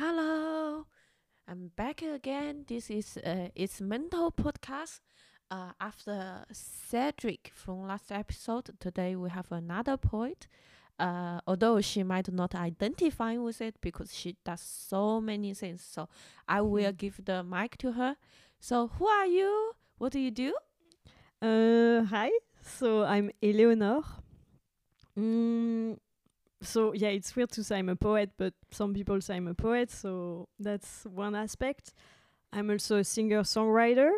[0.00, 0.86] Hello,
[1.48, 2.64] I'm back again.
[2.68, 5.00] This is uh, it's mental podcast.
[5.50, 10.46] Uh, after Cedric from last episode, today we have another poet.
[11.00, 16.08] Uh, although she might not identify with it because she does so many things, so
[16.46, 18.14] I will give the mic to her.
[18.60, 19.72] So, who are you?
[19.98, 20.54] What do you do?
[21.42, 22.30] Uh, hi,
[22.62, 24.04] so I'm Eleonore.
[25.18, 25.98] Mm,
[26.62, 29.54] so yeah, it's weird to say I'm a poet, but some people say I'm a
[29.54, 31.92] poet, so that's one aspect.
[32.52, 34.10] I'm also a singer-songwriter.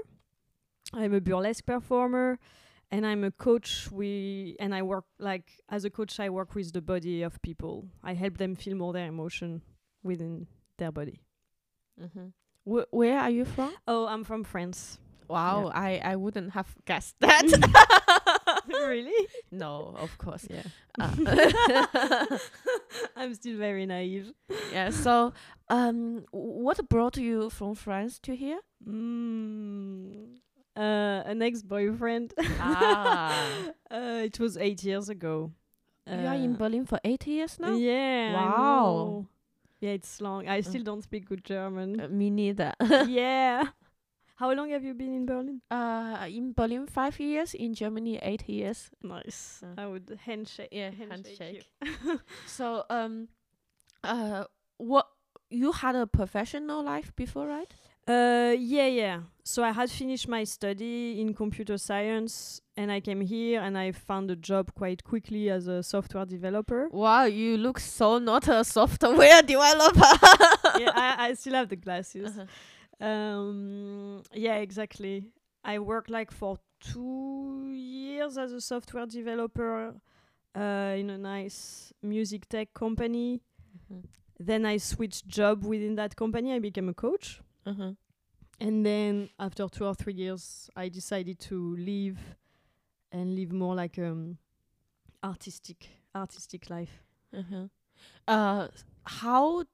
[0.94, 2.38] I'm a burlesque performer,
[2.90, 3.90] and I'm a coach.
[3.92, 6.18] We and I work like as a coach.
[6.18, 7.88] I work with the body of people.
[8.02, 9.62] I help them feel more their emotion
[10.02, 10.46] within
[10.78, 11.20] their body.
[12.00, 12.28] Mm-hmm.
[12.64, 13.74] Wh- where are you from?
[13.86, 14.98] Oh, I'm from France.
[15.28, 17.44] Wow, I, I wouldn't have guessed that.
[18.68, 19.26] really?
[19.50, 20.46] no, of course.
[20.50, 20.62] Yeah.
[20.98, 21.14] Uh,
[23.16, 24.32] I'm still very naive.
[24.72, 24.90] yeah.
[24.90, 25.32] So,
[25.68, 28.60] um, what brought you from France to here?
[28.86, 30.36] Mm,
[30.76, 32.34] uh, an ex-boyfriend.
[32.58, 33.48] Ah.
[33.90, 35.52] uh, it was eight years ago.
[36.06, 37.76] you are in Uh, Berlin for eight years now.
[37.76, 38.32] Yeah.
[38.34, 39.26] Wow.
[39.80, 40.48] Yeah, it's long.
[40.48, 42.00] I still don't speak good German.
[42.00, 42.74] Uh, me neither.
[43.06, 43.64] yeah.
[44.40, 45.60] How long have you been in Berlin?
[45.70, 47.52] uh, in Berlin five years.
[47.52, 48.90] In Germany eight years.
[49.02, 49.62] Nice.
[49.62, 49.82] Uh.
[49.82, 50.70] I would handshake.
[50.72, 51.68] Yeah, handshake.
[52.46, 53.28] So, um,
[54.02, 54.44] uh,
[54.78, 55.06] what
[55.50, 57.70] you had a professional life before, right?
[58.08, 59.20] Uh, yeah, yeah.
[59.44, 63.92] So I had finished my study in computer science, and I came here and I
[63.92, 66.88] found a job quite quickly as a software developer.
[66.90, 70.12] Wow, you look so not a software developer.
[70.78, 72.30] yeah, I, I still have the glasses.
[72.30, 72.46] Uh-huh.
[73.00, 75.24] Um, yeah, exactly.
[75.64, 79.94] I worked like for two years as a software developer
[80.54, 83.40] uh, in a nice music tech company.
[83.90, 84.04] Mhm.
[84.38, 86.52] Then I switched job within that company.
[86.52, 87.40] I became a coach.
[87.66, 87.92] Uh-huh.
[88.58, 92.18] And then after two or three years, I decided to leave
[93.12, 94.38] and live more like um
[95.22, 97.02] artistic artistic life.
[97.36, 97.68] Uh-huh.
[98.26, 98.68] Uh,
[99.04, 99.64] how?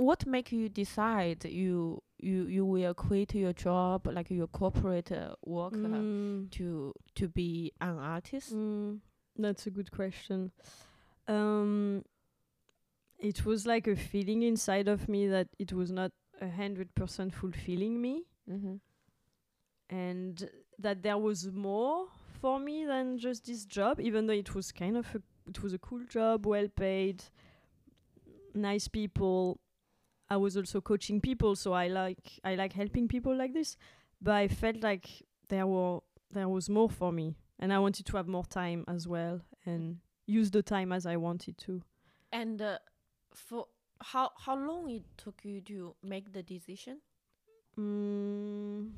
[0.00, 5.34] What make you decide you you you will quit your job, like your corporate uh,
[5.44, 8.54] work, uh, Mm, to to be an artist?
[8.54, 8.98] mm,
[9.36, 10.52] that's a good question.
[11.28, 12.04] Um,
[13.18, 17.34] it was like a feeling inside of me that it was not a hundred percent
[17.34, 18.76] fulfilling me, Mm-hmm.
[19.90, 22.06] and that there was more
[22.40, 24.00] for me than just this job.
[24.00, 27.22] Even though it was kind of a, it was a cool job, well paid,
[28.54, 29.58] nice people.
[30.30, 33.76] I was also coaching people, so I like I like helping people like this.
[34.22, 38.16] But I felt like there were there was more for me, and I wanted to
[38.16, 41.82] have more time as well and use the time as I wanted to.
[42.32, 42.78] And uh,
[43.34, 43.66] for
[44.00, 47.00] how how long it took you to make the decision?
[47.78, 48.90] Mm,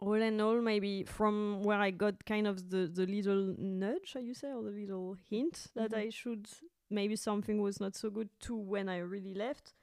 [0.00, 4.20] all in all, maybe from where I got kind of the, the little nudge, how
[4.20, 5.98] you say, or the little hint that Mhm.
[5.98, 6.46] I should
[6.90, 9.74] maybe something was not so good to when I really left,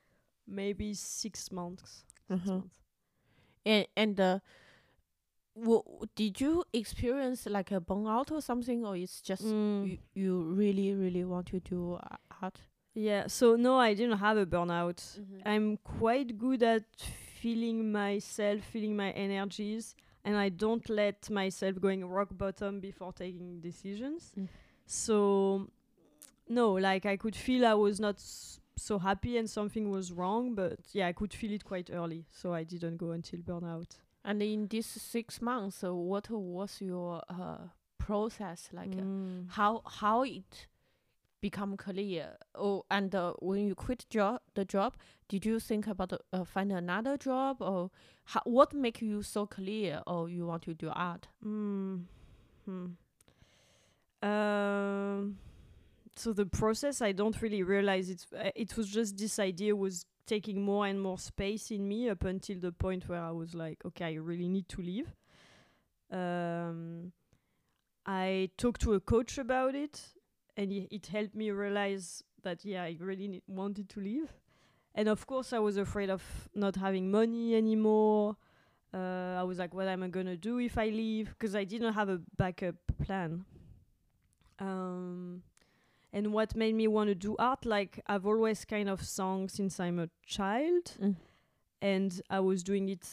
[0.47, 2.03] maybe six months.
[2.27, 2.57] Six Uh-huh.
[2.59, 2.79] months.
[3.65, 4.39] And and uh,
[5.55, 5.83] w-
[6.15, 9.85] did you experience like a burnout or something, or it's just Mm.
[9.87, 12.61] you, you really really want to do uh, art?
[12.93, 15.01] Yeah, so no, I didn't have a burnout.
[15.19, 15.41] Mhm.
[15.45, 16.83] I'm quite good at
[17.41, 23.59] feeling myself, feeling my energies, and I don't let myself going rock bottom before taking
[23.61, 24.31] decisions.
[24.37, 24.47] Mm.
[24.85, 25.69] So
[26.47, 30.53] no, like I could feel I was not s- so happy and something was wrong,
[30.55, 33.97] but yeah, I could feel it quite early, so I didn't go until burnout.
[34.23, 37.67] And in these six months, uh, what was your uh,
[37.97, 38.93] process like?
[38.97, 39.45] uh, Mm.
[39.49, 40.67] how how it
[41.41, 42.37] become clear?
[42.55, 44.95] Oh, and uh, when you quit job the job,
[45.29, 47.91] did you think about uh, find another job or
[48.25, 50.01] how, what make you so clear?
[50.07, 51.27] Oh, you want to do art?
[51.45, 52.05] Mm.
[52.65, 52.85] Hmm.
[54.21, 55.37] Um,
[56.25, 58.25] so the process, I don't really realize it.
[58.35, 62.23] Uh, it was just this idea was taking more and more space in me up
[62.23, 65.13] until the point where I was like, okay, I really need to leave.
[66.11, 67.11] Um,
[68.07, 70.01] I talked to a coach about it,
[70.57, 74.33] and it, helped me realize that yeah, I really wanted to leave.
[74.95, 76.23] And of course, I was afraid of
[76.55, 78.35] not having money anymore.
[78.91, 81.29] Uh, I was like, what am I gonna do if I leave?
[81.37, 83.45] Because I didn't have a backup plan.
[84.57, 85.43] Um,
[86.15, 89.79] and what made me want to do art, like I've always kind of sung since
[89.79, 91.15] I'm a child, Mm.
[91.81, 93.05] and I was doing it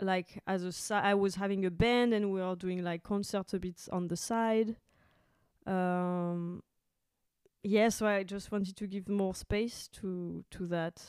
[0.00, 3.54] like as a si- I was having a band, and we were doing like concerts
[3.54, 4.76] a bit on the side.
[5.66, 6.62] Um,
[7.62, 11.00] yeah, so I just wanted to give more space to to that.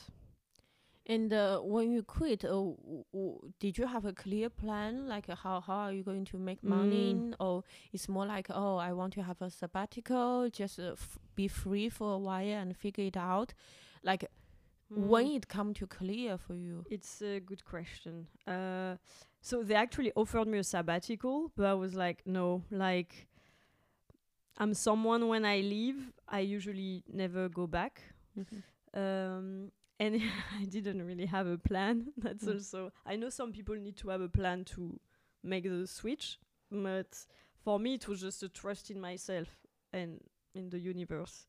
[1.06, 5.06] And uh, when you quit, uh, w- w- did you have a clear plan?
[5.06, 7.14] Like, uh, how how are you going to make money?
[7.14, 7.34] Mm.
[7.40, 7.62] Or
[7.92, 11.90] it's more like, oh, I want to have a sabbatical, just uh, f- be free
[11.90, 13.52] for a while and figure it out.
[14.02, 14.24] Like,
[14.88, 15.36] when Mm.
[15.36, 16.84] it come to clear for you?
[16.90, 18.26] It's a good question.
[18.46, 18.96] Uh,
[19.42, 23.26] so they actually offered me a sabbatical, but I was like, no, like
[24.56, 28.02] I'm someone when I leave, I usually never go back.
[28.94, 29.70] Um,
[30.04, 30.20] and
[30.60, 32.12] I didn't really have a plan.
[32.24, 32.54] That's Mm.
[32.54, 34.98] also I know some people need to have a plan to
[35.42, 36.38] make the switch,
[36.70, 37.26] but
[37.64, 39.48] for me it was just a trust in myself
[39.92, 40.20] and
[40.54, 41.46] in the universe.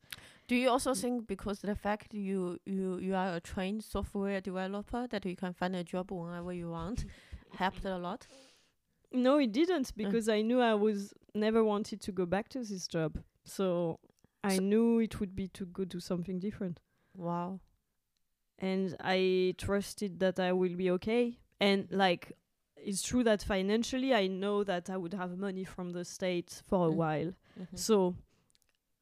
[0.48, 1.00] Do you also Mm.
[1.00, 5.52] think because the fact you you you are a trained software developer that you can
[5.52, 7.04] find a job whenever you want
[7.58, 8.26] helped a lot?
[9.12, 12.86] No, it didn't because I knew I was never wanted to go back to this
[12.88, 13.18] job.
[13.44, 13.98] So
[14.44, 16.80] I So- knew it would be to go do something different.
[17.14, 17.60] Wow.
[18.58, 21.38] And I trusted that I will be okay.
[21.60, 22.32] And like
[22.76, 26.88] it's true that financially I know that I would have money from the state for
[26.88, 26.94] a Mm.
[26.96, 27.32] while.
[27.58, 27.78] Mhm.
[27.78, 28.14] So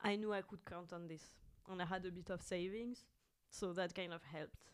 [0.01, 1.23] I knew I could count on this.
[1.69, 3.05] And I had a bit of savings.
[3.51, 4.71] So that kind of helped.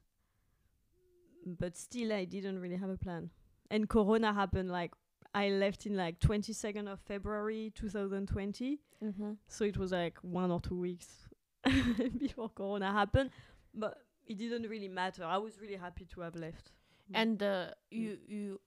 [1.46, 3.30] But still I didn't really have a plan.
[3.70, 4.92] And Corona happened like
[5.34, 8.80] I left in like 22nd of February 2020.
[9.02, 9.36] Mhm.
[9.48, 11.28] So it was like one or two weeks
[12.18, 13.30] before Corona happened.
[13.74, 13.98] But
[14.30, 15.24] it didn't really matter.
[15.24, 16.70] I was really happy to have left.
[17.12, 17.22] Mm.
[17.22, 18.60] And uh, you you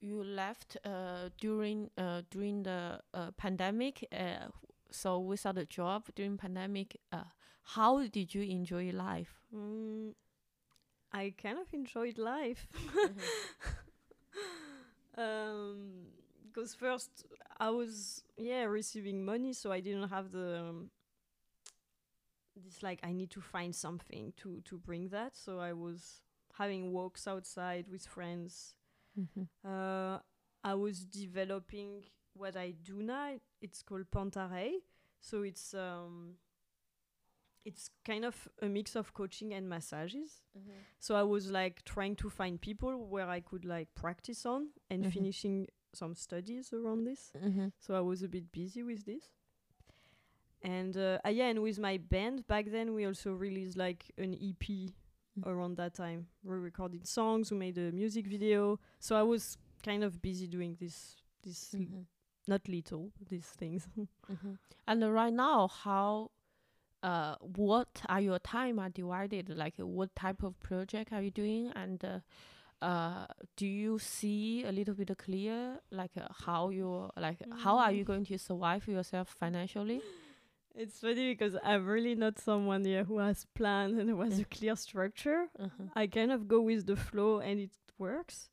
[0.00, 4.04] you left uh, during uh, during the uh, pandemic.
[4.12, 4.48] Uh,
[4.90, 7.30] so without a job during pandemic, uh,
[7.62, 9.38] how did you enjoy life?
[9.54, 10.14] Mm,
[11.12, 12.66] I kind of enjoyed life.
[15.16, 16.08] um,
[16.48, 17.26] because first
[17.60, 20.90] I was yeah receiving money, so I didn't have the um,
[22.56, 25.36] this like I need to find something to to bring that.
[25.36, 26.22] So I was
[26.58, 28.74] having walks outside with friends.
[29.18, 29.48] Mhm.
[29.64, 30.18] Uh,
[30.64, 32.04] I was developing
[32.34, 33.38] what I do now.
[33.60, 34.82] It's called Pantarei.
[35.20, 36.36] So it's um,
[37.64, 40.42] it's kind of a mix of coaching and massages.
[40.98, 45.04] So I was like trying to find people where I could like practice on and
[45.04, 45.12] Mhm.
[45.12, 47.30] finishing some studies around this.
[47.34, 47.72] Mhm.
[47.78, 49.30] So I was a bit busy with this.
[50.62, 54.92] And uh, yeah, and with my band back then, we also released like an EP
[55.38, 55.46] Mm.
[55.46, 56.26] around that time.
[56.44, 58.78] We recorded songs, we made a music video.
[59.00, 62.04] So I was kind of busy doing this, this l- Mhm.
[62.48, 63.88] not little, these things.
[64.28, 64.58] Mhm.
[64.86, 66.32] And uh, right now, how,
[67.02, 69.48] uh, what are your time are divided?
[69.48, 71.72] Like, uh, what type of project are you doing?
[71.74, 72.20] And uh,
[72.84, 73.26] uh,
[73.56, 78.04] do you see a little bit clear, like uh, how you like how are you
[78.04, 78.06] Mm.
[78.06, 80.02] going to survive yourself financially?
[80.74, 84.44] It's funny because I'm really not someone here who has planned and who has a
[84.44, 85.48] clear structure.
[85.58, 85.84] Uh-huh.
[85.94, 88.48] I kind of go with the flow and it works.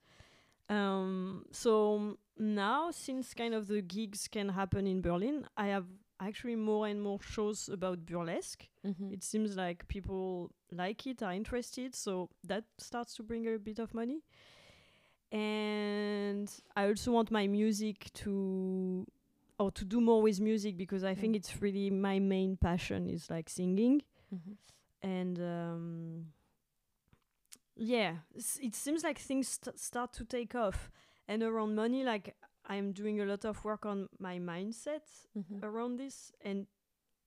[0.69, 5.85] Um, so now, since kind of the gigs can happen in Berlin, I have
[6.19, 8.67] actually more and more shows about burlesque.
[8.85, 9.13] Mhm.
[9.13, 13.79] It seems like people like it, are interested, so that starts to bring a bit
[13.79, 14.21] of money.
[15.31, 19.05] And I also want my music to
[19.59, 21.37] or to do more with music because I think Mm.
[21.37, 24.01] it's really my main passion is like singing
[24.33, 24.57] Mhm.
[25.01, 26.33] and um,
[27.75, 30.89] yeah, s- it seems like things st- start to take off.
[31.27, 32.35] And around money, like
[32.65, 35.03] I'm doing a lot of work on my mindset
[35.35, 35.63] Mhm.
[35.63, 36.67] around this, and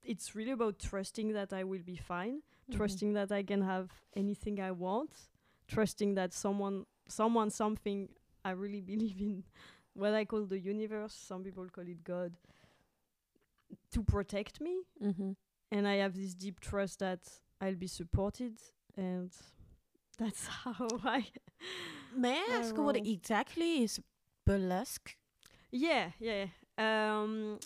[0.02, 2.76] it's really about trusting that I will be fine, Mhm.
[2.76, 5.28] trusting that I can have anything I want,
[5.68, 8.08] trusting that someone, someone, something
[8.44, 9.44] I really believe in,
[9.94, 11.14] what I call the universe.
[11.14, 12.32] Some people call it God,
[13.92, 15.36] to protect me Mhm.
[15.70, 17.20] and I have this deep trust that
[17.60, 18.58] I'll be supported,
[18.96, 19.30] and
[20.18, 21.26] that's how I.
[22.14, 24.00] May I I ask what exactly is
[24.46, 25.16] burlesque?
[25.70, 26.46] yeah, yeah.
[26.78, 27.58] Um,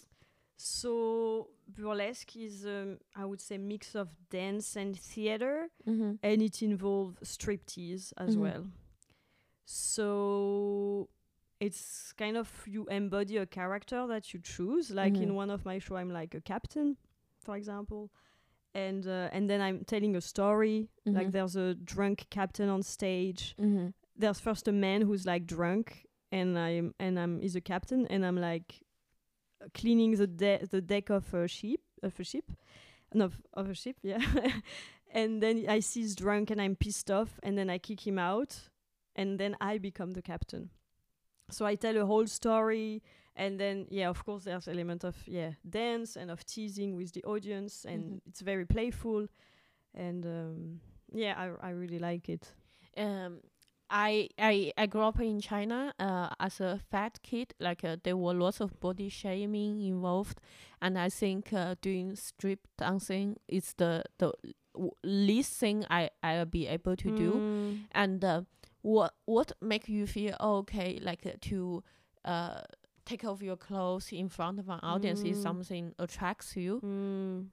[0.56, 6.14] so burlesque is, um, I would say, mix of dance and theater, Mm-hmm.
[6.22, 8.40] and it involves striptease as Mhm.
[8.40, 8.66] well.
[9.64, 11.08] So
[11.60, 14.90] it's kind of you embody a character that you choose.
[14.90, 15.22] Like Mhm.
[15.22, 16.96] in one of my show, I'm like a captain,
[17.40, 18.10] for example,
[18.74, 20.88] and uh, and then I'm telling a story.
[21.06, 21.32] Like Mhm.
[21.32, 23.54] there's a drunk captain on stage.
[23.58, 23.88] Mm-hmm.
[24.16, 28.24] There's first a man who's like drunk, and I'm and I'm he's a captain, and
[28.26, 28.82] I'm like
[29.74, 32.44] cleaning the de- the deck of a ship of a ship,
[33.14, 34.18] no of, of a ship, yeah.
[35.10, 38.18] and then I see he's drunk, and I'm pissed off, and then I kick him
[38.18, 38.68] out,
[39.14, 40.70] and then I become the captain.
[41.50, 43.02] So I tell a whole story,
[43.36, 47.22] and then yeah of course there's element of yeah dance and of teasing with the
[47.24, 48.20] audience and Mhm.
[48.28, 49.26] it's very playful
[49.94, 50.80] and um,
[51.12, 52.52] yeah I, I really like it
[52.96, 53.40] um
[53.90, 58.16] I I I grew up in China uh as a fat kid like uh, there
[58.16, 60.40] were lots of body shaming involved
[60.80, 64.32] and I think uh, doing strip dancing is the the
[65.04, 67.78] least thing I I'll be able to do Mm.
[67.92, 68.42] and uh,
[68.94, 71.82] what what make you feel okay like uh, to
[72.24, 72.60] uh
[73.04, 75.42] take off your clothes in front of an audience is Mm.
[75.48, 77.50] something attracts you Mm.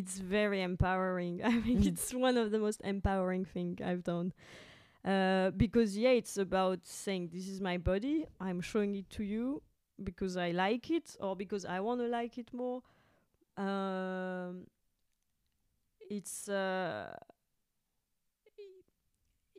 [0.00, 1.34] It's very empowering.
[1.52, 1.88] I think Mm.
[1.90, 4.32] it's one of the most empowering thing I've done.
[5.04, 8.24] Uh, because yeah, it's about saying this is my body.
[8.40, 9.62] I'm showing it to you
[10.08, 12.80] because I like it or because I want to like it more.
[13.56, 14.66] Um,
[16.10, 17.14] it's uh,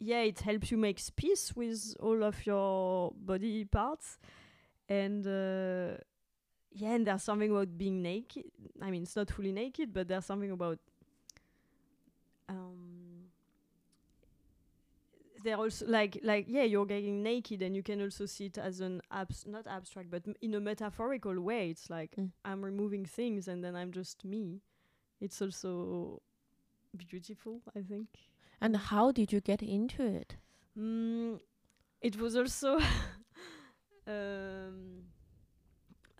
[0.03, 4.17] yeah, it helps you make peace with all of your body parts,
[4.89, 5.98] and uh,
[6.72, 8.45] yeah, and there's something about being naked.
[8.81, 10.79] I mean, it's not fully naked, but there's something about
[12.50, 13.29] um
[15.43, 18.79] they're also like like yeah you're getting naked and you can also see it as
[18.79, 22.31] an abs not abstract but m- in a metaphorical way it's like Mm.
[22.45, 24.62] i'm removing things and then i'm just me
[25.22, 26.22] it's also
[26.98, 28.10] beautiful i think
[28.63, 30.38] and how did you get into it
[30.77, 31.39] Mm,
[32.01, 32.79] it was also
[34.08, 35.03] um,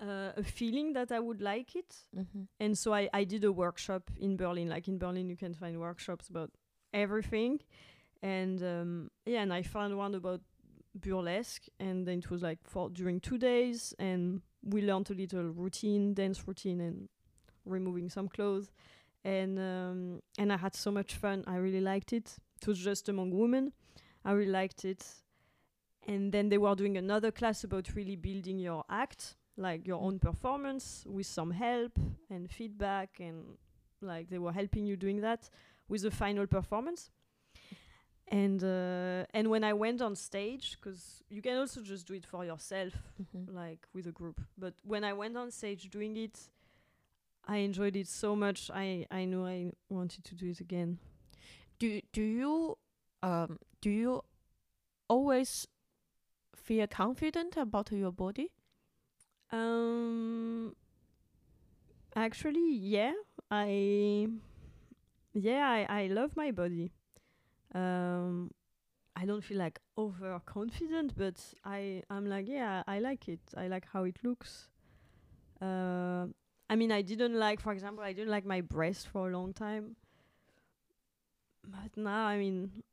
[0.02, 1.96] uh, a feeling that I would like it.
[2.16, 2.44] mm-hmm.
[2.60, 4.70] And so I, I did a workshop in Berlin.
[4.70, 6.52] Like in Berlin, you can find workshops about
[6.94, 7.60] everything.
[8.22, 10.42] And um, yeah, and I found one about
[10.96, 11.64] burlesque.
[11.80, 13.94] And then it was like for during two days.
[13.98, 17.10] And we learned a little routine, dance routine, and
[17.66, 18.72] removing some clothes.
[19.26, 21.44] And um, and I had so much fun.
[21.48, 22.36] I really liked it.
[22.62, 23.72] It was just among women.
[24.26, 25.06] I really liked it.
[26.08, 30.20] And then they were doing another class about really building your act, like your own
[30.20, 31.98] performance with some help
[32.30, 33.58] and feedback and
[34.02, 35.50] like they were helping you doing that
[35.88, 37.10] with the final performance.
[38.28, 42.26] And uh, and when I went on stage, because you can also just do it
[42.26, 43.56] for yourself, Mm-hmm.
[43.56, 44.42] like with a group.
[44.58, 46.40] But when I went on stage doing it,
[47.48, 48.70] I enjoyed it so much.
[48.74, 51.00] I I knew I wanted to do it again.
[51.80, 52.78] do do you
[53.24, 54.24] um do you
[55.10, 55.68] always
[56.56, 58.52] feel confident about your body
[59.52, 60.76] Um,
[62.16, 63.14] actually, yeah,
[63.52, 64.28] I,
[65.34, 66.92] yeah, I, I love my body.
[67.76, 68.52] Um,
[69.16, 73.42] I don't feel like overconfident, but I, I'm like, yeah, I like it.
[73.58, 74.70] I like how it looks.
[75.62, 76.28] Uh,
[76.70, 79.54] I mean, I didn't like, for example, I didn't like my breasts for a long
[79.54, 79.96] time.
[81.66, 82.84] But now, I mean,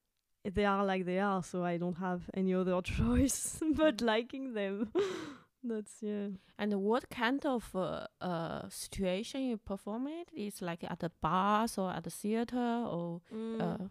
[0.45, 4.93] they are like they are, so I don't have any other choice but liking them.
[5.63, 6.29] That's yeah.
[6.59, 11.77] and what kind of uh, uh situation you perform it is like at the bars
[11.77, 12.57] or at the theater
[12.89, 13.61] or Mm.
[13.61, 13.89] uh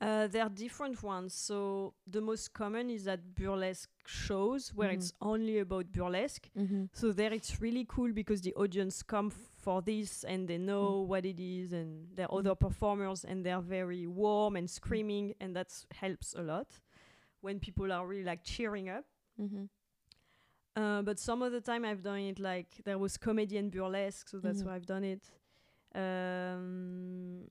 [0.00, 1.34] Uh, there are different ones.
[1.34, 6.48] So the most common is at burlesque shows where it's only about burlesque.
[6.56, 6.84] mm-hmm.
[6.92, 11.26] So there it's really cool because the audience come for this and they know what
[11.26, 15.72] it is and there are other performers and they're very warm and screaming and that
[15.92, 16.68] helps a lot
[17.40, 19.04] when people are really like cheering up.
[19.40, 19.64] Mm-hmm.
[20.80, 24.28] Uh, but some of the time I've done it like there was comedy and burlesque,
[24.28, 24.66] so that's Mhm.
[24.66, 25.22] why I've done it.
[25.92, 27.48] Um,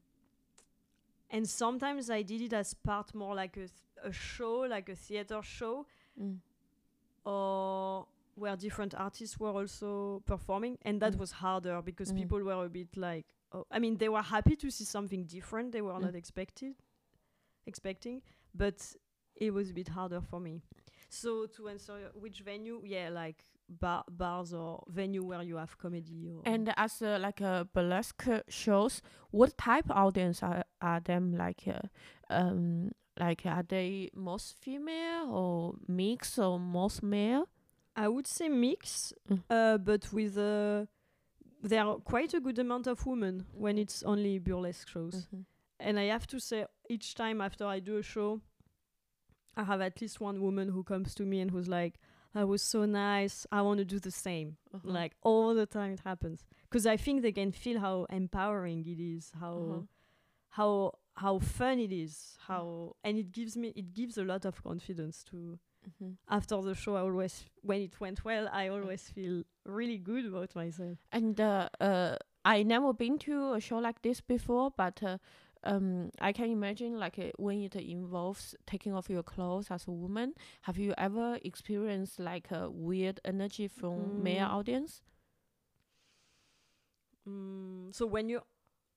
[1.30, 3.68] and sometimes I did it as part more like a,
[4.08, 5.86] a show, like a theater show,
[6.20, 6.40] Mm.
[7.26, 11.20] or where different artists were also performing, and that Mm.
[11.20, 12.18] was harder because Mhm.
[12.18, 15.72] people were a bit like, oh, I mean, they were happy to see something different.
[15.72, 16.02] They were Mm.
[16.02, 16.76] not expected,
[17.66, 18.22] expecting,
[18.54, 18.96] but
[19.36, 20.62] it was a bit harder for me.
[21.10, 26.30] So to answer which venue, yeah, like bar, bars or venue where you have comedy
[26.30, 31.68] or and as uh, like uh, burlesque shows what type audience are are them like
[31.68, 31.82] uh,
[32.30, 37.48] um like are they most female or mix or most male
[38.00, 39.44] I would say mix, Mm.
[39.50, 40.86] uh, but with uh,
[41.64, 45.28] there are quite a good amount of women when it's only burlesque shows.
[45.34, 45.46] Mhm.
[45.80, 48.42] And I have to say, each time after I do a show,
[49.56, 52.00] I have at least one woman who comes to me and who's like,
[52.34, 53.46] "That was so nice.
[53.52, 54.90] I want to do the same." Uh-huh.
[54.92, 59.00] Like all the time it happens because I think they can feel how empowering it
[59.00, 59.82] is, how Uh-huh.
[60.50, 64.64] how how fun it is, how and it gives me it gives a lot of
[64.64, 66.18] confidence to Mhm.
[66.28, 70.54] after the show, I always, when it went well, I always feel really good about
[70.56, 70.98] myself.
[71.12, 75.18] And uh, uh, I never been to a show like this before, but uh,
[75.64, 79.92] um, I can imagine like uh, when it involves taking off your clothes as a
[79.92, 80.34] woman.
[80.64, 84.54] Have you ever experienced like a weird energy from male Mm.
[84.60, 85.02] audience?
[87.28, 88.42] Mm, so when you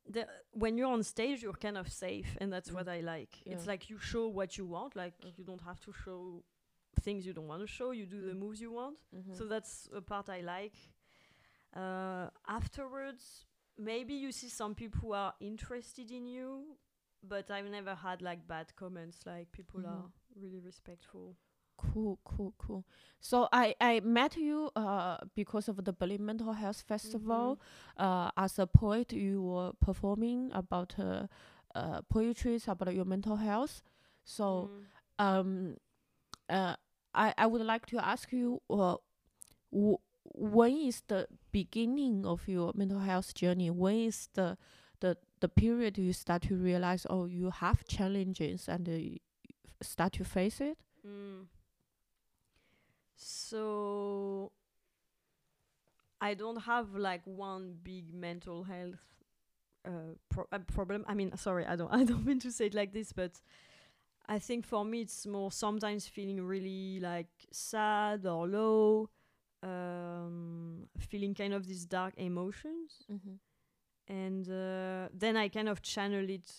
[0.09, 2.75] the when you're on stage, you're kind of safe, and that's Mm.
[2.75, 3.43] what I like.
[3.47, 4.97] It's like you show what you want.
[4.97, 5.33] Like Mm.
[5.39, 6.43] you don't have to show
[7.01, 7.91] things you don't want to show.
[7.93, 8.39] You do the Mm.
[8.39, 8.99] moves you want.
[9.15, 9.35] Mm-hmm.
[9.35, 10.75] So that's a part I like.
[11.75, 13.47] Uh, afterwards,
[13.81, 16.77] maybe you see some people who are interested in you,
[17.23, 19.21] but I've never had like bad comments.
[19.27, 19.87] Like people Mhm.
[19.87, 20.11] are
[20.41, 21.37] really respectful.
[21.79, 22.85] Cool, cool, cool.
[23.21, 27.59] So I I met you uh because of the Berlin Mental Health Festival.
[27.97, 31.27] Uh, as a poet, you were performing about uh,
[31.75, 33.83] uh poetries about your mental health.
[34.25, 34.87] So Mm.
[35.19, 35.77] um,
[36.49, 36.77] uh,
[37.15, 38.97] I I would like to ask you uh,
[39.73, 39.99] w-
[40.35, 43.71] when is the beginning of your mental health journey?
[43.71, 44.57] When is the
[45.01, 50.25] the the period you start to realize oh you have challenges and uh, start to
[50.25, 50.79] face it?
[51.07, 51.47] Mm.
[53.17, 54.53] So
[56.21, 58.99] I don't have like one big mental health
[59.87, 61.05] uh, pro- uh, problem.
[61.09, 63.41] I mean, sorry, I don't I don't mean to say it like this, but
[64.29, 69.11] I think for me it's more sometimes feeling really like sad or low,
[69.63, 73.35] um, feeling kind of these dark emotions, Mm-hmm.
[74.13, 76.51] and uh, then I kind of channel it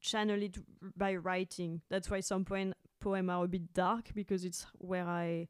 [0.00, 0.58] channel it
[0.96, 1.80] by writing.
[1.88, 5.48] That's why some poem poem are a bit dark because it's where I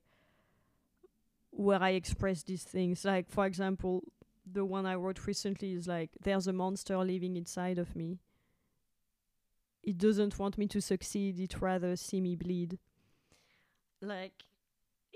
[1.51, 3.05] where I express these things.
[3.05, 4.03] Like for example,
[4.51, 8.19] the one I wrote recently is like there's a monster living inside of me.
[9.83, 12.79] It doesn't want me to succeed, it rather see me bleed.
[14.03, 14.45] Like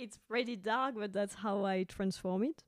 [0.00, 2.62] it's pretty dark, but that's how I transform it.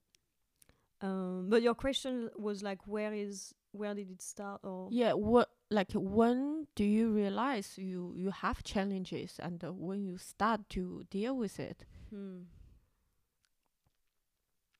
[1.00, 5.48] Um, but your question was like where is where did it start or Yeah, what
[5.70, 11.04] like when do you realize you you have challenges and uh, when you start to
[11.10, 11.84] deal with it?
[12.10, 12.42] Hmm.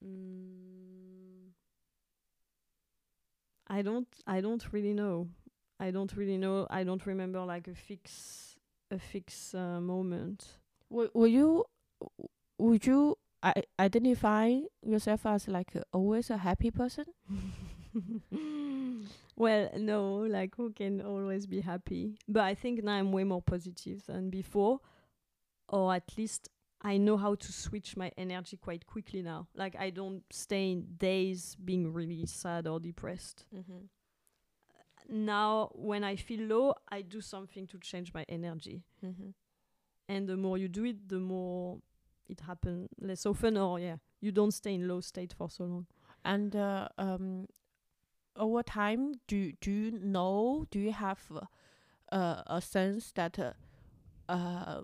[0.05, 1.53] Mm.
[3.69, 5.29] I don't I don't really know.
[5.81, 6.67] I don't really know.
[6.71, 8.57] I don't remember like a fix
[8.91, 10.47] a fix uh, moment.
[10.91, 11.65] Will, will you
[12.59, 17.07] would you I- identify yourself as like uh, always a happy person?
[19.37, 22.17] well, no, like who can always be happy?
[22.29, 24.81] But I think now I'm way more positive than before,
[25.69, 26.49] or at least
[26.83, 29.49] I know how to switch my energy quite quickly now.
[29.55, 33.45] Like I don't stay in days being really sad or depressed.
[33.55, 33.87] Mm-hmm.
[35.09, 39.31] Now, when I feel low, I do something to change my energy, Mm-hmm.
[40.09, 41.79] and the more you do it, the more
[42.29, 43.57] it happens less often.
[43.57, 45.87] Or yeah, you don't stay in low state for so long.
[46.25, 47.47] And uh, um,
[48.37, 50.67] over time, do do you know?
[50.71, 51.21] Do you have
[52.13, 53.53] uh, a sense that uh,
[54.29, 54.83] uh,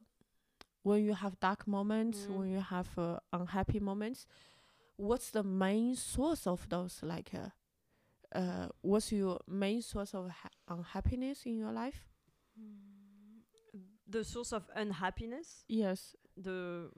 [0.82, 2.36] when you have dark moments, Mm.
[2.38, 4.26] when you have uh, unhappy moments,
[4.96, 7.00] what's the main source of those?
[7.02, 7.50] Like, uh,
[8.38, 12.08] uh, what's your main source of ha- unhappiness in your life?
[14.10, 16.90] The source of unhappiness, Yes, the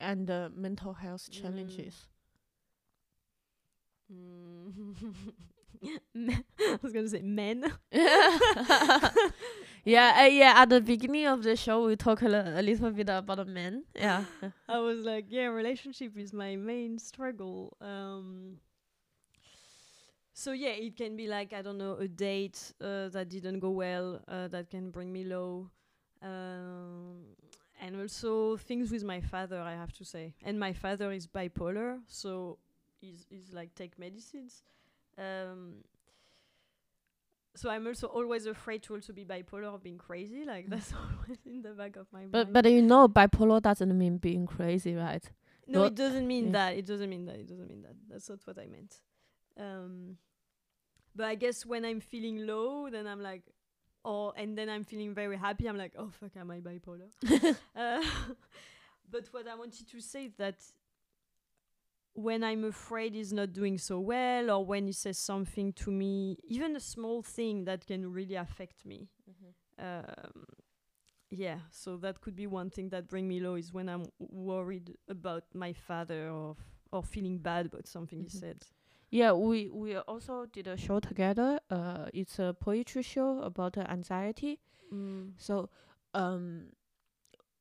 [0.00, 2.06] and uh, mental health challenges.
[4.12, 5.32] Mm.
[6.60, 7.72] I was gonna say men.
[9.84, 10.54] yeah, uh, yeah.
[10.56, 13.84] At the beginning of the show, we talk a, li- a little bit about men.
[13.94, 14.24] Yeah.
[14.68, 17.76] I was like, yeah, relationship is my main struggle.
[17.80, 18.58] Um,
[20.32, 23.70] so yeah, it can be like I don't know a date uh, that didn't go
[23.70, 25.68] well uh, that can bring me low,
[26.22, 27.24] um,
[27.80, 29.60] and also things with my father.
[29.60, 32.58] I have to say, and my father is bipolar, so
[33.00, 34.62] he's he's like take medicines.
[35.16, 35.84] Um,
[37.54, 40.44] so I'm also always afraid to also be bipolar or being crazy.
[40.44, 40.70] Like Mm.
[40.70, 42.32] that's always in the back of my mind.
[42.32, 45.24] But but you know, bipolar doesn't mean being crazy, right?
[45.66, 46.52] No, What- it doesn't mean Yeah.
[46.52, 46.76] that.
[46.78, 47.36] It doesn't mean that.
[47.36, 47.94] It doesn't mean that.
[48.08, 49.00] That's not what I meant.
[49.56, 50.16] Um,
[51.16, 53.42] but I guess when I'm feeling low, then I'm like,
[54.04, 55.66] oh, and then I'm feeling very happy.
[55.68, 57.08] I'm like, oh fuck, am I bipolar?
[57.76, 58.02] uh,
[59.10, 60.56] but what I wanted to say is that
[62.14, 66.36] when I'm afraid he's not doing so well, or when he says something to me,
[66.48, 69.08] even a small thing that can really affect me.
[69.78, 70.46] Um,
[71.30, 74.96] yeah, so that could be one thing that bring me low is when I'm worried
[75.08, 78.24] about my father or f- or feeling bad about something Mhm.
[78.24, 78.64] he said.
[79.10, 81.60] Yeah, we we also did a show together.
[81.70, 84.60] Uh, it's a poetry show about uh, anxiety.
[84.92, 85.32] Mm.
[85.38, 85.70] So,
[86.14, 86.72] um,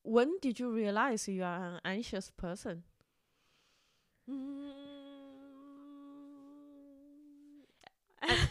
[0.03, 2.83] when did you realize you are an anxious person?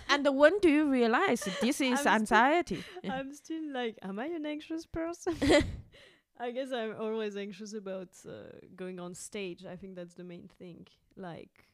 [0.08, 2.84] and when do you realize this is I'm still- anxiety?
[3.10, 5.36] I'm still like, am I an anxious person?
[6.38, 9.64] I guess I'm always anxious about uh, going on stage.
[9.64, 10.86] I think that's the main thing.
[11.16, 11.66] Like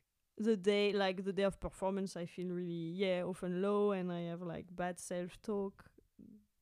[0.42, 4.22] the day, like the day of performance, I feel really yeah often low, and I
[4.22, 5.85] have like bad self talk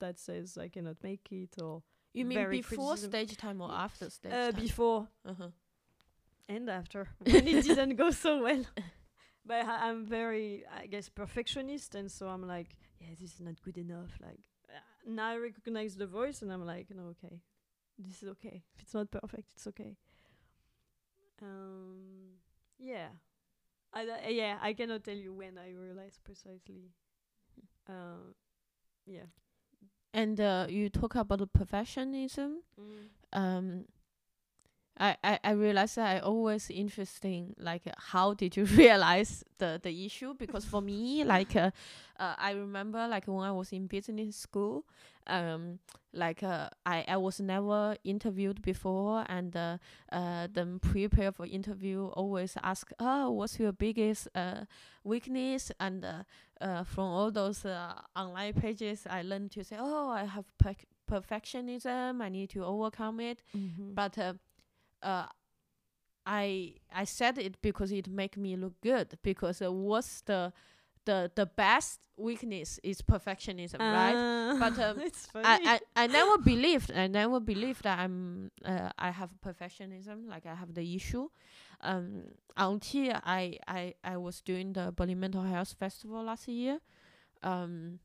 [0.00, 1.82] that says I cannot make it or
[2.14, 3.10] You mean before criticism.
[3.10, 4.60] stage time or after stage uh, time?
[4.60, 5.48] before uh-huh.
[6.48, 8.64] and after when it didn't go so well.
[9.44, 13.60] But I, I'm very, I guess, perfectionist, and so I'm like, yeah, this is not
[13.62, 14.10] good enough.
[14.20, 17.40] Like uh, now I recognize the voice, and I'm like, no, okay,
[17.98, 18.62] this is okay.
[18.74, 19.96] If it's not perfect, it's okay.
[21.42, 22.36] Um,
[22.78, 23.08] yeah,
[23.92, 26.90] I d- yeah, I cannot tell you when I realized precisely.
[27.88, 28.32] Uh,
[29.06, 29.26] yeah.
[30.14, 32.62] And uh, you talk about the perfectionism.
[33.32, 33.86] um
[35.00, 39.80] I, I, I realized that I always interesting like uh, how did you realize the,
[39.82, 40.34] the issue?
[40.34, 41.70] Because for me like uh,
[42.18, 44.84] uh, I remember like when I was in business school
[45.26, 45.78] um
[46.12, 49.78] like uh, I, I was never interviewed before and uh,
[50.10, 54.64] uh then prepare for interview always ask oh what's your biggest uh
[55.04, 55.72] weakness?
[55.80, 56.22] And uh,
[56.60, 60.88] uh from all those uh, online pages I learned to say oh I have perc-
[61.10, 62.20] perfectionism.
[62.22, 63.42] I need to overcome it.
[63.56, 63.94] Mm-hmm.
[63.94, 64.34] but uh,
[65.02, 65.26] uh,
[66.26, 70.52] I I said it because it make me look good because uh, what's the
[71.04, 75.02] the the best weakness is perfectionism right but, um.
[75.34, 80.44] I, I I never believed I never believed that I'm uh, I have perfectionism like
[80.44, 81.28] I have the issue
[81.80, 82.24] um
[82.56, 86.80] until I I I was doing the Berlin Mental Health Festival last year
[87.42, 88.00] um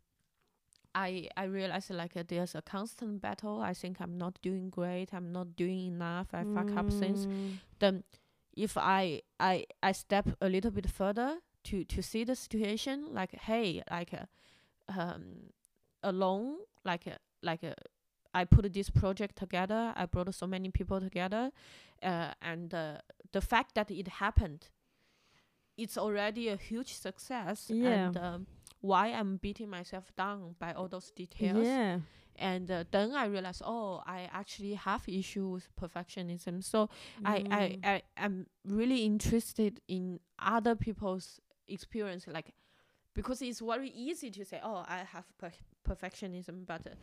[0.95, 3.61] I I realized like uh, there's a constant battle.
[3.61, 5.13] I think I'm not doing great.
[5.13, 6.27] I'm not doing enough.
[6.33, 7.59] I fuck up things Mm.
[7.79, 8.03] then
[8.57, 13.33] if I I I step a little bit further to to see the situation like
[13.47, 14.25] hey like uh,
[15.01, 15.51] um
[16.03, 17.73] alone like uh, like uh,
[18.33, 19.93] I put this project together.
[19.95, 21.51] I brought so many people together.
[22.03, 22.97] Uh, and uh,
[23.31, 24.69] the fact that it happened
[25.77, 27.69] it's already a huge success.
[27.69, 28.07] Yeah.
[28.07, 28.47] and um,
[28.85, 31.99] why I'm beating myself down by all those details Yeah.
[32.37, 36.89] and uh, then I realized oh I actually have issue with perfectionism so
[37.23, 37.85] I, I, Mm.
[37.93, 38.45] I am
[38.79, 42.53] really interested in other people's experience like
[43.13, 46.95] because it's very easy to say oh I have per- perfectionism but uh,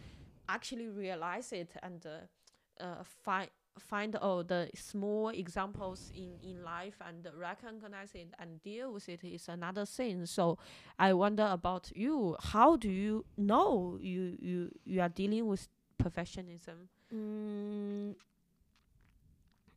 [0.48, 6.96] actually realize it and uh, uh, find find all the small examples in in life
[7.06, 10.26] and recognize it and deal with it is another thing.
[10.26, 10.58] So
[10.98, 12.36] i wonder about you.
[12.40, 15.68] How do you know you you you are dealing with
[16.02, 16.88] perfectionism?
[17.14, 18.14] Mm,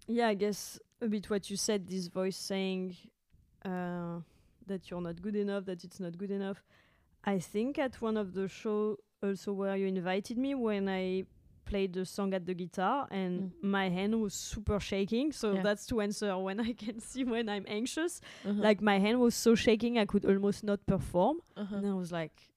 [0.08, 2.96] yeah, I guess a bit what you said, this voice saying
[3.64, 4.20] uh,
[4.68, 6.64] that you're not good enough, that it's not good enough.
[7.24, 11.26] I think at one of the show also where you invited me when I
[11.66, 13.52] played the song at the guitar and Mm.
[13.64, 15.32] my hand was super shaking.
[15.32, 15.64] So Yeah.
[15.64, 18.22] that's to answer when I can see when I'm anxious.
[18.46, 18.62] uh-huh.
[18.62, 21.38] Like my hand was so shaking I could almost not perform.
[21.58, 21.76] uh-huh.
[21.78, 22.54] And I was like,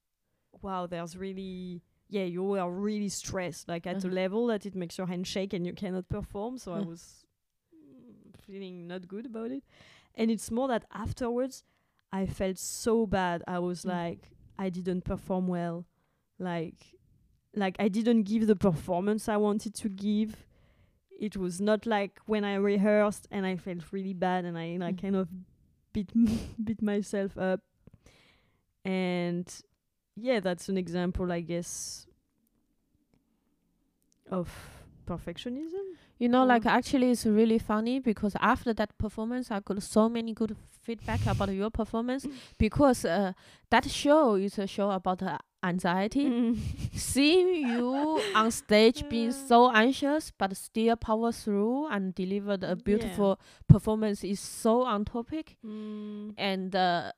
[0.63, 4.15] wow, there's really, yeah, you are really stressed, like at a Mhm.
[4.15, 6.59] level that it makes your hand shake and you cannot perform.
[6.59, 7.25] So I was
[7.75, 9.63] mm, feeling not good about it.
[10.15, 11.65] And it's more that afterwards,
[12.13, 13.43] I felt so bad.
[13.47, 13.89] I was Mm.
[13.91, 15.87] like, I didn't perform well.
[16.39, 16.98] Like,
[17.55, 20.45] like I didn't give the performance I wanted to give.
[21.21, 24.97] It was not like when I rehearsed and I felt really bad and I like
[24.97, 25.03] Mm.
[25.03, 25.29] kind of
[25.93, 26.13] beat
[26.65, 27.61] beat myself up.
[28.85, 29.47] And
[30.17, 32.07] yeah, that's an example, I guess,
[34.31, 34.49] of
[35.07, 35.97] perfectionism.
[36.19, 40.33] You know, like actually, it's really funny because after that performance, I got so many
[40.35, 42.27] good feedback about your performance
[42.59, 43.33] because uh,
[43.71, 46.55] that show is a show about uh, anxiety.
[46.95, 52.75] Seeing you on stage being so anxious but still power through and delivered a Yeah.
[52.75, 56.35] beautiful performance is so on topic Mm.
[56.39, 57.13] and uh,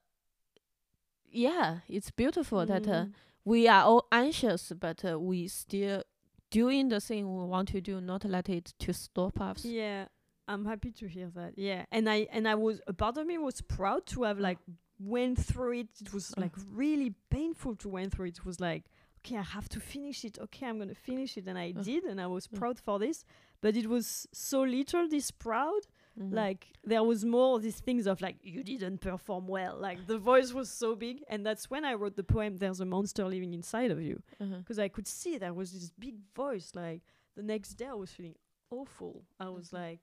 [1.32, 3.12] yeah, it's beautiful that uh, Mm.
[3.44, 6.02] we are all anxious but uh, we still
[6.50, 9.64] doing the thing we want to do, not let it to stop us.
[9.64, 10.06] Yeah,
[10.48, 11.56] I'm happy to hear that.
[11.56, 14.58] Yeah, and I and I was a part of me was proud to have like
[15.00, 15.88] went through it.
[16.00, 18.38] It was like really painful to went through it.
[18.38, 18.84] It was like
[19.22, 20.38] okay, I have to finish it.
[20.38, 21.82] Okay, I'm gonna finish it, and I Uh.
[21.82, 23.22] did, and I was proud for this.
[23.60, 25.82] But it was so little this proud.
[26.18, 26.32] Mhm.
[26.32, 29.76] Like there was more these things of like you didn't perform well.
[29.78, 32.56] Like the voice was so big, and that's when I wrote the poem.
[32.58, 34.58] There's a monster living inside of you Uh-huh.
[34.58, 36.74] because I could see there was this big voice.
[36.74, 37.02] Like
[37.36, 38.36] the next day, I was feeling
[38.70, 39.26] awful.
[39.38, 39.72] I was Mhm.
[39.74, 40.00] like,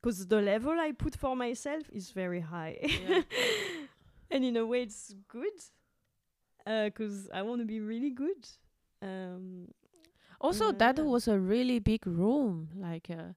[0.00, 3.22] because the level I put for myself is very high, Yeah.
[4.30, 5.52] and in a way it's good
[6.64, 8.46] because I want to be really good.
[9.02, 9.68] Um,
[10.40, 12.68] Also, that was a really big room.
[12.76, 13.34] Like, uh,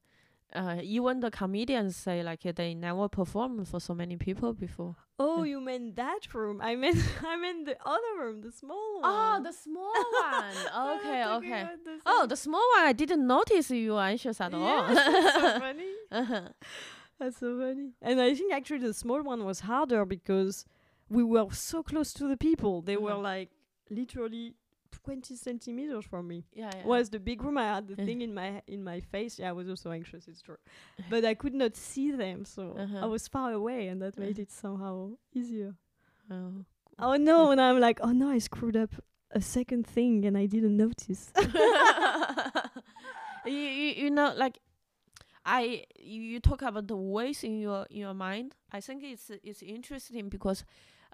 [0.55, 4.95] uh, even the comedians say like they never performed for so many people before.
[5.19, 6.59] oh, you meant that room?
[6.61, 9.03] I meant I meant the other room, the small one.
[9.11, 9.93] Oh, the small
[10.31, 10.97] one.
[10.97, 11.63] Okay, okay.
[11.85, 12.85] the Oh, the small one.
[12.85, 14.65] I didn't notice you were anxious at all.
[14.89, 15.91] Yes, that's so funny.
[16.11, 16.49] Uh-huh.
[17.19, 17.89] That's so funny.
[18.01, 20.65] And I think actually the small one was harder because
[21.09, 22.81] we were so close to the people.
[22.81, 23.21] They were Uh-huh.
[23.33, 23.49] like
[23.89, 24.55] literally
[25.01, 26.45] 20 centimeters from me.
[26.53, 26.81] Yeah, yeah.
[26.85, 28.05] Whereas the big room, I had the Uh.
[28.05, 29.39] thing in my in my face.
[29.39, 30.27] Yeah, I was also anxious.
[30.27, 30.57] It's true,
[31.09, 33.07] but I could not see them, so I Uh-huh.
[33.09, 34.43] was far away, and that made Uh.
[34.43, 35.75] it somehow easier.
[36.29, 36.65] Oh.
[36.99, 37.51] Oh no!
[37.51, 38.91] And I'm like, oh no, I screwed up
[39.31, 41.31] a second thing, and I didn't notice.
[43.45, 44.59] you, you you know like
[45.45, 48.55] I you, you talk about the voice in your in your mind.
[48.71, 50.63] I think it's it's interesting because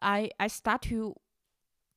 [0.02, 1.16] I I start to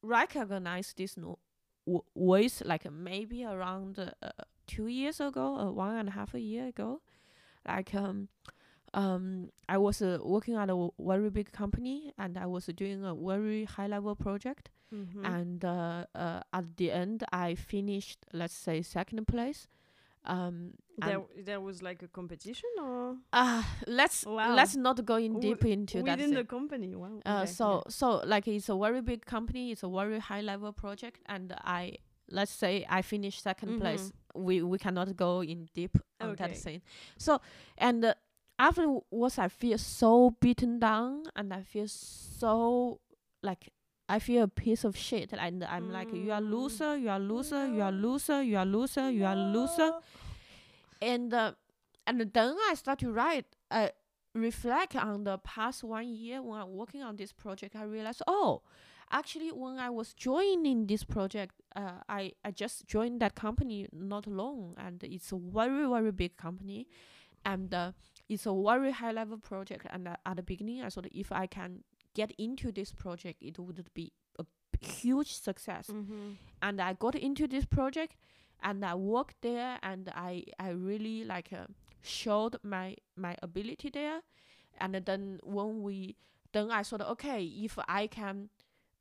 [0.02, 1.38] recognize this no
[1.86, 4.10] w- voice like maybe around uh,
[4.66, 7.00] two years ago or one and a half a year ago.
[7.66, 8.28] Like um
[8.94, 13.14] um I was uh, working at a very big company and I was doing a
[13.14, 15.24] very high level project Mhm.
[15.24, 19.66] and uh, uh, at the end I finished let's say second place
[20.24, 24.54] um there, there was like a competition, or uh let's Wow.
[24.54, 26.38] let's not go in W- deep into that within thing.
[26.38, 26.94] the company.
[26.94, 27.20] Wow.
[27.26, 30.72] uh okay, so so like it's a very big company it's a very high level
[30.72, 31.92] project and i
[32.28, 36.60] let's say i finished 2nd place we we cannot go in deep on that Okay.
[36.60, 36.82] thing
[37.18, 37.40] so
[37.78, 38.14] and uh,
[38.58, 43.00] afterwards i feel so beaten down and i feel so
[43.42, 43.70] like
[44.14, 46.50] I feel a piece of shit, and I'm like, you are Mm.
[46.54, 49.90] loser, you are loser, you are loser, you are loser, you are loser,
[51.00, 51.52] and uh,
[52.06, 53.90] and then I start to write, I
[54.34, 57.76] reflect on the past one year when I'm working on this project.
[57.76, 58.62] I realized, oh,
[59.10, 64.26] actually, when I was joining this project, uh, I I just joined that company not
[64.26, 66.86] long, and it's a very very big company,
[67.44, 67.92] and uh,
[68.28, 69.86] it's a very high level project.
[69.90, 73.58] And uh, at the beginning, I thought if I can get into this project, it
[73.58, 74.44] would be a
[74.84, 75.86] huge success.
[75.88, 76.36] Mhm.
[76.62, 78.16] and I got into this project
[78.62, 81.66] and I worked there and I I really like uh,
[82.02, 84.20] showed my my ability there.
[84.78, 86.16] And then when we
[86.52, 88.48] then I thought okay if I can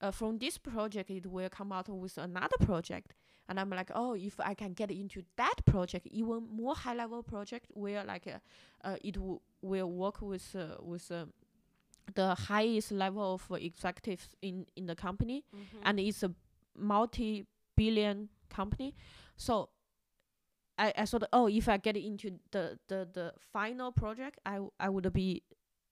[0.01, 3.13] uh, from this project it will come out with another project.
[3.47, 7.23] And I'm like oh if I can get into that project even more high level
[7.23, 8.39] project where like uh,
[8.87, 11.25] uh, it w- will work with uh, with uh,
[12.15, 15.79] the highest level of executives in in the company Mhm.
[15.83, 16.31] and it's a
[16.75, 18.95] multi-billion company.
[19.37, 19.69] So
[20.77, 24.71] I, I thought, oh, if I get into the, the, the final project, I, w-
[24.79, 25.43] I would be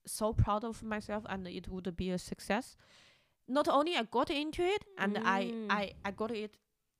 [0.05, 2.75] so proud of myself and it would be a success.
[3.47, 5.67] Not only I got into it, and I, Mm.
[5.71, 6.57] I, I got it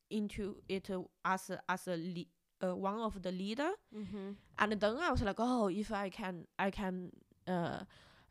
[0.10, 2.26] into it uh, as a, as a le-
[2.68, 4.36] uh, one of the leader, Mhm.
[4.58, 7.12] and then I was like, oh, if I can, I can,
[7.48, 7.80] uh,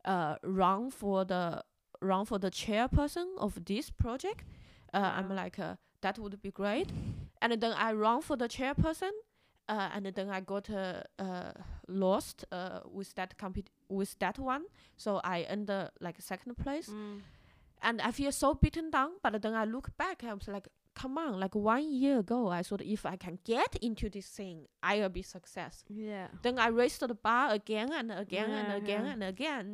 [0.04, 1.62] uh, run for the
[2.00, 4.44] run for the chairperson of this project.
[4.94, 6.88] Uh, I'm like, uh, that would be great.
[7.42, 9.10] And then I run for the chairperson,
[9.68, 11.52] uh, and then I got uh, uh,
[11.88, 14.64] lost uh, with that compet- with that one.
[14.96, 17.20] So I ended like second place, Mm.
[17.82, 19.10] and I feel so beaten down.
[19.22, 20.68] But then I look back, I was like,
[21.00, 24.66] come on, like one year ago, I thought if I can get into this thing,
[24.82, 25.84] I'll be success.
[25.88, 26.26] Yeah.
[26.42, 29.12] Then I raised the bar again and again and again yeah.
[29.12, 29.66] and again.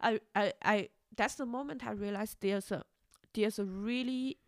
[0.00, 0.88] I, I, I.
[1.16, 2.80] That's the moment I realized there's a,
[3.34, 4.38] there's a really,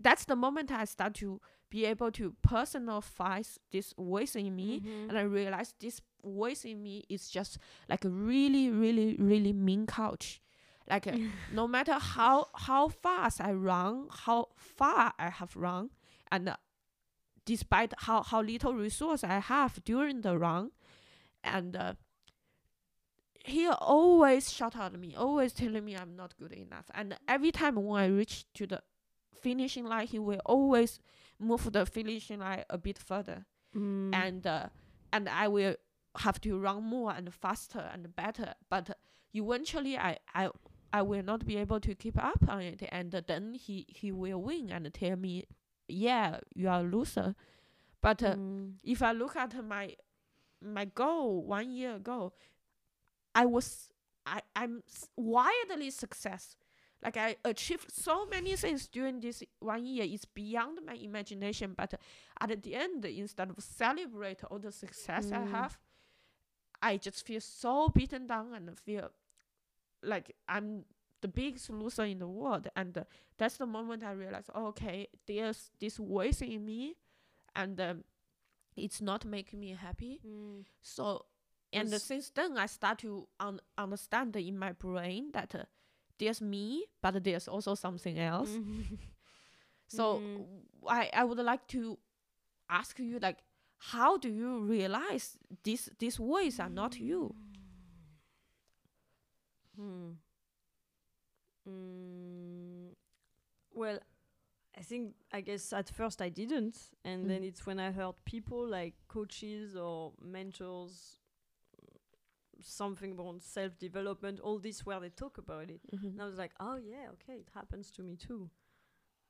[0.00, 5.08] that's the moment I start to be able to personalize this voice in me, Mhm.
[5.10, 9.86] and I realized this voice in me is just like a really, really, really mean
[9.86, 10.40] couch.
[10.90, 11.06] Like
[11.52, 15.90] no matter how how fast I run, how far I have run,
[16.30, 16.56] and uh,
[17.44, 20.70] despite how how little resource I have during the run,
[21.44, 21.94] and uh,
[23.44, 26.90] he always shout at me, always telling me I'm not good enough.
[26.94, 28.82] And every time when I reach to the
[29.40, 31.00] finishing line, he will always
[31.38, 33.46] move the finishing line a bit further,
[33.76, 34.14] Mm.
[34.14, 34.66] and uh,
[35.12, 35.76] and I will
[36.16, 38.54] have to run more and faster and better.
[38.70, 38.96] But
[39.34, 40.48] eventually, I I
[40.92, 44.40] I will not be able to keep up on it, and then he he will
[44.42, 45.44] win and tell me,
[45.88, 47.34] yeah, you are a loser.
[48.00, 48.74] But uh, Mm.
[48.82, 49.96] if I look at my
[50.62, 52.32] my goal one year ago,
[53.34, 53.92] I was
[54.26, 54.82] I I'm
[55.16, 56.56] wildly success.
[57.02, 60.04] Like I achieved so many things during this one year.
[60.08, 61.74] It's beyond my imagination.
[61.76, 61.94] But
[62.40, 65.50] at the end, instead of celebrate all the success I Mm.
[65.50, 65.78] have,
[66.82, 69.10] I just feel so beaten down and feel
[70.02, 70.84] like I'm
[71.20, 72.68] the biggest loser in the world.
[72.76, 73.04] And uh,
[73.36, 76.94] that's the moment I realized, okay, there's this voice in me,
[77.56, 78.04] and um,
[78.76, 80.20] it's not making me happy.
[80.82, 81.24] So,
[81.72, 85.64] and uh, since then, I start to un- understand in my brain that uh,
[86.18, 88.50] there's me, but there's also something else.
[89.88, 90.46] So Mm.
[90.86, 91.98] I I would like to
[92.68, 93.38] ask you like
[93.78, 97.34] how do you realize this these voice are not you?
[99.78, 100.18] Hmm.
[101.68, 102.94] Mm,
[103.74, 103.98] well,
[104.76, 107.28] I think I guess at first I didn't, and Mm.
[107.28, 111.18] then it's when I heard people like coaches or mentors,
[112.60, 116.52] something about self development, all this where they talk about it, and I was like,
[116.60, 118.50] oh yeah, okay, it happens to me too.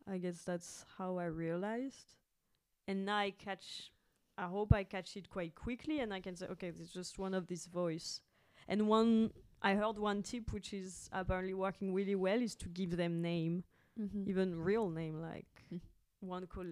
[0.08, 2.16] I guess that's how I realized,
[2.88, 3.92] and now I catch.
[4.38, 7.34] I hope I catch it quite quickly, and I can say, okay, it's just one
[7.34, 8.20] of these voice.
[8.68, 9.32] And one,
[9.62, 13.64] I heard one tip which is apparently working really well is to give them name,
[14.00, 14.28] Mm-hmm.
[14.30, 15.20] even real name.
[15.20, 15.80] Like Mm.
[16.20, 16.66] one call,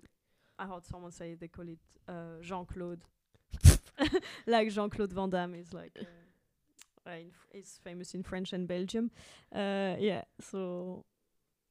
[0.58, 3.02] I heard someone say they call it uh, Jean Claude,
[4.46, 5.92] like Jean Claude Van Damme is like.
[5.98, 6.04] Uh,
[7.08, 7.10] uh,
[7.54, 9.10] f- famous in French and Belgium.
[9.54, 11.04] Uh, yeah, so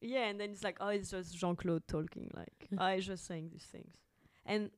[0.02, 2.78] yeah, and then it's like, oh, it's just Jean Claude talking, like, Mm.
[2.80, 3.96] oh, just saying these things,
[4.46, 4.72] and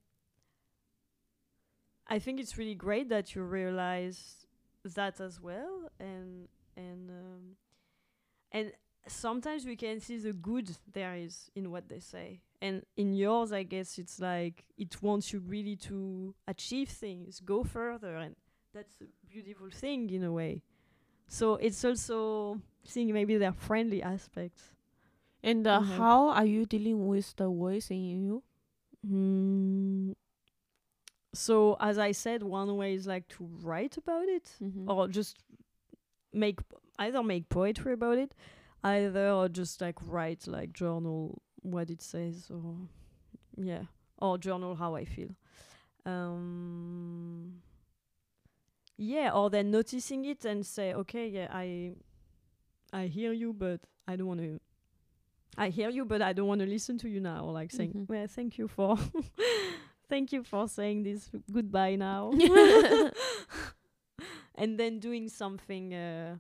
[2.08, 4.47] I think it's really great that you realize
[4.96, 7.56] that as well, and and um,
[8.52, 8.72] and
[9.08, 13.52] sometimes we can see the good there is in what they say, and in yours,
[13.52, 18.36] I guess it's like it wants you really to achieve things, go further, and
[18.74, 20.62] that's a beautiful thing in a way.
[21.28, 24.72] So it's also seeing maybe their friendly aspects.
[25.44, 25.98] And uh, Mhm.
[25.98, 28.44] how are you dealing with the voice in you?
[29.06, 30.16] Mm.
[31.38, 34.90] So as I said, one way is like to write about it, Mm-hmm.
[34.90, 35.38] or just
[36.34, 36.60] make
[37.00, 38.34] either make poetry about it,
[38.84, 42.76] either or just like write like journal what it says, or
[43.56, 43.84] yeah,
[44.18, 45.30] or journal how I feel.
[46.06, 47.62] Um,
[48.98, 51.94] yeah, or then noticing it and say, okay, yeah, I,
[52.92, 54.60] I hear you, but I don't want to.
[55.58, 57.44] I hear you, but I don't want to listen to you now.
[57.46, 58.08] Or like saying, Mhm.
[58.10, 58.98] well, thank you for,
[60.10, 62.32] thank you for saying this goodbye now.
[64.56, 65.94] and then doing something.
[65.94, 66.38] Uh,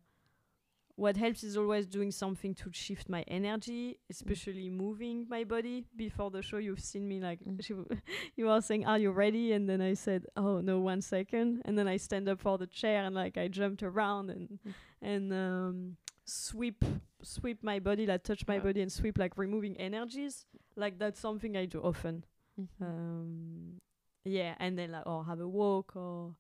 [0.95, 5.86] what helps is always doing something to shift my energy, especially moving my body.
[5.95, 7.63] Before the show, you've seen me like Mm.
[7.63, 8.01] she w-
[8.36, 11.62] you were saying, "Are you ready?" And then I said, "Oh no, one second.
[11.65, 14.73] And then I stand up for the chair and like I jumped around and Mm.
[15.03, 16.84] and um, sweep
[17.21, 18.63] sweep my body, like touch my Yeah.
[18.63, 20.47] body and sweep, like removing energies.
[20.75, 22.25] Like that's something I do often.
[22.60, 22.84] Mm-hmm.
[22.84, 23.82] Um,
[24.26, 26.36] yeah, and then like or have a walk or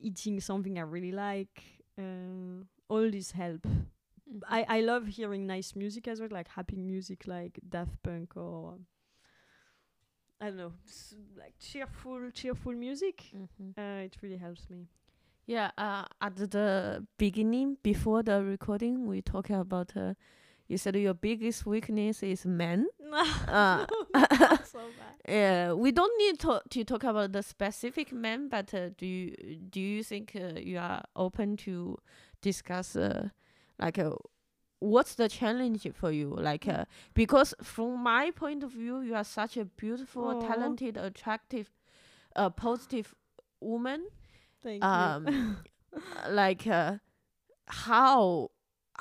[0.00, 1.62] eating something I really like.
[1.98, 3.62] Uh, all this help.
[3.62, 4.38] Mm-hmm.
[4.48, 8.78] I I love hearing nice music as well, like happy music, like Daft Punk or
[10.40, 13.24] I don't know, s- like cheerful cheerful music.
[13.34, 13.80] Mm-hmm.
[13.80, 14.88] Uh, it really helps me.
[15.46, 19.96] Yeah, uh, at the beginning, before the recording, we talked about.
[19.96, 20.14] Uh,
[20.68, 22.86] you said your biggest weakness is men.
[23.48, 23.84] Uh,
[24.64, 24.80] so.
[25.28, 29.56] Yeah, we don't need to to talk about the specific men, but uh, do you
[29.70, 31.96] do you think uh, you are open to
[32.40, 33.28] discuss uh,
[33.78, 34.10] like uh,
[34.80, 36.34] what's the challenge for you?
[36.36, 40.40] Like uh, because from my point of view, you are such a beautiful, Aw.
[40.40, 41.70] talented, attractive,
[42.34, 43.14] uh, positive
[43.60, 44.06] woman.
[44.62, 46.00] Thank Um, you.
[46.30, 46.98] like uh,
[47.66, 48.50] how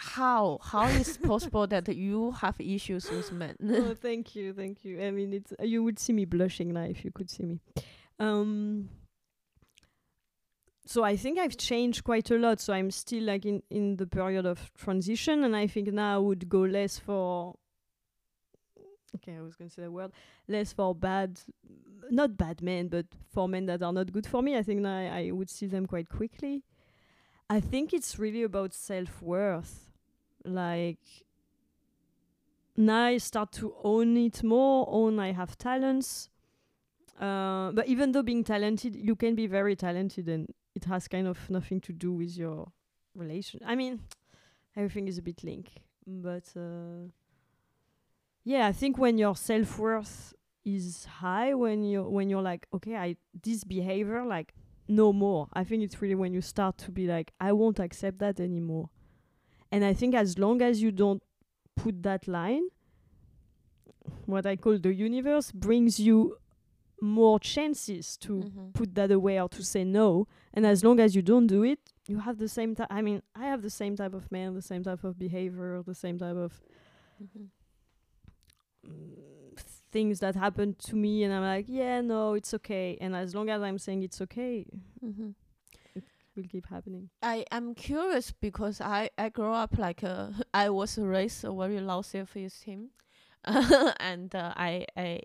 [0.02, 3.56] how how is possible that you have issues with men?
[3.64, 5.02] oh, thank you, thank you.
[5.02, 7.60] I mean, it's you would see me blushing now if you could see me.
[8.20, 8.90] Um,
[10.86, 12.60] so I think I've changed quite a lot.
[12.60, 16.18] So I'm still like in in the period of transition, and I think now I
[16.18, 17.56] would go less for.
[19.18, 20.12] Okay, I was going to say a word
[20.48, 21.40] less for bad,
[22.10, 24.58] not bad men, but for men that are not good for me.
[24.58, 26.64] I think now I, I would see them quite quickly.
[27.50, 29.91] I think it's really about self worth,
[30.46, 31.00] like
[32.78, 36.30] now I start to own it more, own I have talents.
[37.20, 41.28] Uh, but even though being talented, you can be very talented and it has kind
[41.28, 42.72] of nothing to do with your
[43.16, 43.60] relation.
[43.66, 44.00] I mean,
[44.76, 45.80] everything is a bit linked.
[46.08, 47.10] But uh,
[48.44, 50.34] yeah, I think when your self worth
[50.66, 54.54] is high, when you're when you're like, okay, I this behavior like
[54.88, 55.48] no more.
[55.54, 58.90] I think it's really when you start to be like, I won't accept that anymore.
[59.72, 61.24] And I think as long as you don't
[61.76, 62.64] put that line,
[64.26, 66.38] what I call the universe brings you
[67.02, 68.74] more chances to Mhm.
[68.74, 70.28] put that away or to say no.
[70.54, 72.88] And as long as you don't do it, you have the same type.
[72.92, 75.96] I mean, I have the same type of man, the same type of behavior, the
[75.96, 76.62] same type of
[77.24, 77.50] Mhm.
[78.88, 79.60] mm,
[79.92, 82.98] things that happen to me, and I'm like, yeah, no, it's okay.
[83.02, 84.66] And as long as I'm saying it's okay,
[85.04, 85.36] Mhm.
[86.36, 87.10] Will keep happening.
[87.22, 91.80] I am curious because I I grew up like uh, I was raised a very
[91.80, 92.90] low self esteem,
[93.46, 95.22] and uh, I I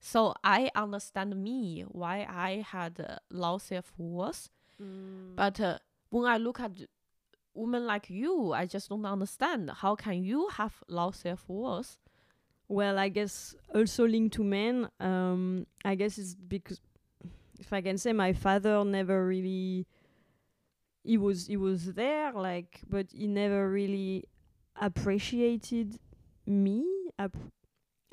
[0.00, 4.48] so I understand me why I had uh, low self worth.
[5.36, 5.78] But uh,
[6.10, 6.72] when I look at
[7.54, 11.98] women like you, I just don't understand how can you have low self worth.
[12.68, 14.88] Well, I guess also linked to men.
[15.00, 16.80] Um, I guess it's because
[17.58, 19.86] if I can say, my father never really.
[21.02, 24.24] He was he was there, like, but he never really
[24.80, 25.98] appreciated
[26.46, 26.84] me.
[27.18, 27.36] Ap-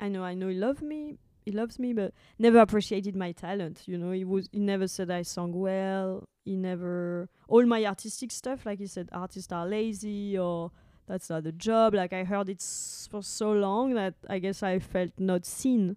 [0.00, 1.18] I know, I know, he loved me.
[1.44, 3.82] He loves me, but never appreciated my talent.
[3.86, 6.28] You know, he was he never said I sung well.
[6.44, 10.70] He never all my artistic stuff, like he said, artists are lazy or
[11.06, 11.94] that's not a job.
[11.94, 15.96] Like I heard it s- for so long that I guess I felt not seen,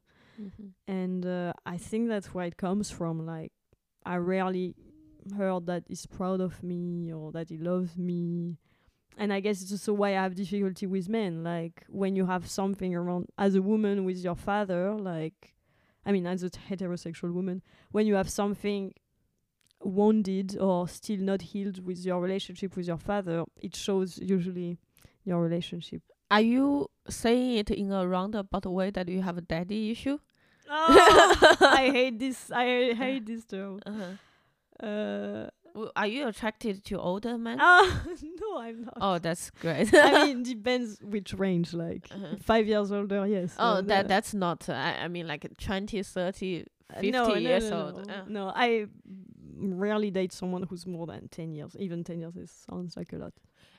[0.88, 3.26] and uh, I think that's where it comes from.
[3.26, 3.52] Like
[4.06, 4.76] I rarely
[5.38, 8.58] heard that he's proud of me or that he loves me,
[9.18, 11.44] and I guess it's also why I have difficulty with men.
[11.44, 15.54] Like when you have something around as a woman with your father, like
[16.06, 17.62] I mean as a heterosexual woman,
[17.92, 18.94] when you have something
[19.84, 24.78] wounded or still not healed with your relationship with your father, it shows usually
[25.24, 26.02] your relationship.
[26.30, 30.18] Are you saying it in a roundabout way that you have a daddy issue?
[30.70, 32.52] I hate this.
[32.52, 33.82] I hate this term.
[33.86, 34.12] Uh-huh.
[34.82, 37.58] Uh, W- Are you attracted to older men?
[37.62, 38.04] ah,
[38.42, 38.98] no, I'm not.
[39.00, 39.90] oh, that's great.
[39.94, 41.74] I mean, depends which range.
[41.74, 42.36] Like Uh-huh.
[42.42, 43.56] five years older, yes.
[43.58, 44.68] oh, uh, that that's not.
[44.68, 48.08] Uh, I, I mean, like 20, 30, uh, 50 no, no, years no, old.
[48.08, 48.24] No, Uh.
[48.28, 48.88] no, I
[49.58, 51.74] rarely date someone who's more than ten years.
[51.80, 53.34] Even ten years is, sounds like a lot.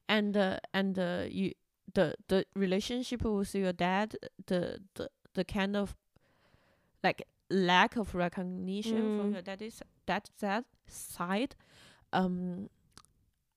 [0.09, 1.53] and uh, and uh, you
[1.95, 5.95] the the relationship with your dad the the the kind of
[7.05, 7.23] like
[7.53, 9.33] lack of recognition from Mm.
[9.35, 11.55] your daddy's that that side
[12.13, 12.69] um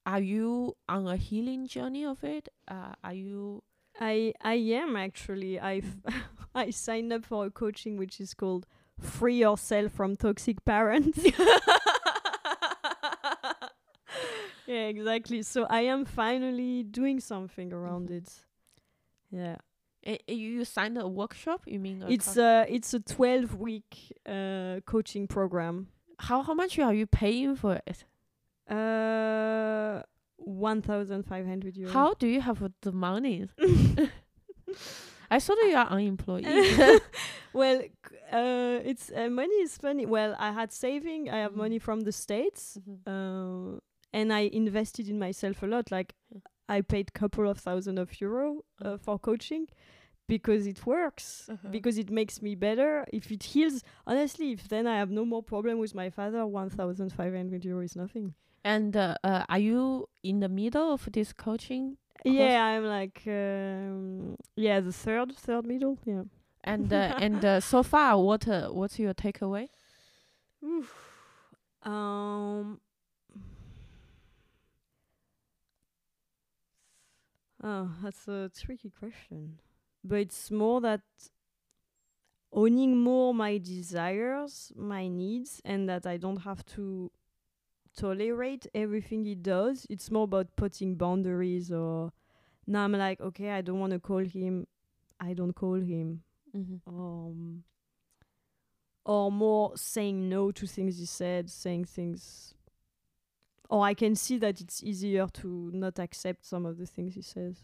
[0.05, 3.63] are you on a healing journey of it uh, are you
[3.99, 5.59] I I am actually.
[5.59, 5.95] i've
[6.55, 8.65] I signed up for a coaching which is called
[8.99, 11.19] "Free Yourself from Toxic Parents."
[14.67, 15.41] yeah, exactly.
[15.43, 18.17] So I am finally doing something around Mhm.
[18.17, 18.43] it.
[19.31, 19.57] Yeah,
[20.05, 24.79] Eh, you signed a workshop you mean a it's a it's a twelve week uh
[24.85, 25.87] coaching program.
[26.19, 28.05] how how much are you paying for it
[28.69, 30.01] Uh,
[30.37, 31.91] one thousand five hundred euros.
[31.93, 33.47] how do you have the money
[35.31, 36.45] i saw that you are unemployed
[37.53, 40.05] well, c- uh, it's uh, money is funny.
[40.05, 41.29] Well, I had saving.
[41.29, 41.57] I have Mhm.
[41.63, 42.99] money from the states, Mhm.
[43.07, 43.79] uh,
[44.13, 45.89] and I invested in myself a lot.
[45.89, 46.13] Like.
[46.67, 48.99] I paid couple of thousand of euro uh, Mhm.
[48.99, 49.67] for coaching
[50.27, 51.47] because it works.
[51.49, 51.69] Uh-huh.
[51.69, 53.05] Because it makes me better.
[53.13, 56.69] If it heals, honestly, if then I have no more problem with my father, one
[56.69, 58.33] thousand five hundred euro is nothing.
[58.63, 61.97] And uh, uh, are you in the middle of this coaching?
[62.23, 62.35] Course.
[62.35, 65.99] Yeah, I'm like um, yeah, the third third middle.
[66.05, 66.23] Yeah.
[66.63, 69.67] And uh, and uh, so far, what uh, what's your takeaway?
[71.83, 72.79] Um.
[77.65, 79.59] Oh, that's a tricky question.
[80.03, 81.01] But it's more that
[82.51, 87.11] owning more my desires, my needs, and that I don't have to
[87.97, 89.87] tolerate everything he does.
[89.89, 92.13] It's more about putting boundaries or
[92.67, 94.67] now I'm like, okay, I don't want to call him.
[95.19, 96.23] I don't call him
[96.57, 96.89] Mm-hmm.
[96.89, 97.63] um
[99.05, 102.54] or more saying no to things he said saying things
[103.69, 107.21] or i can see that it's easier to not accept some of the things he
[107.21, 107.57] says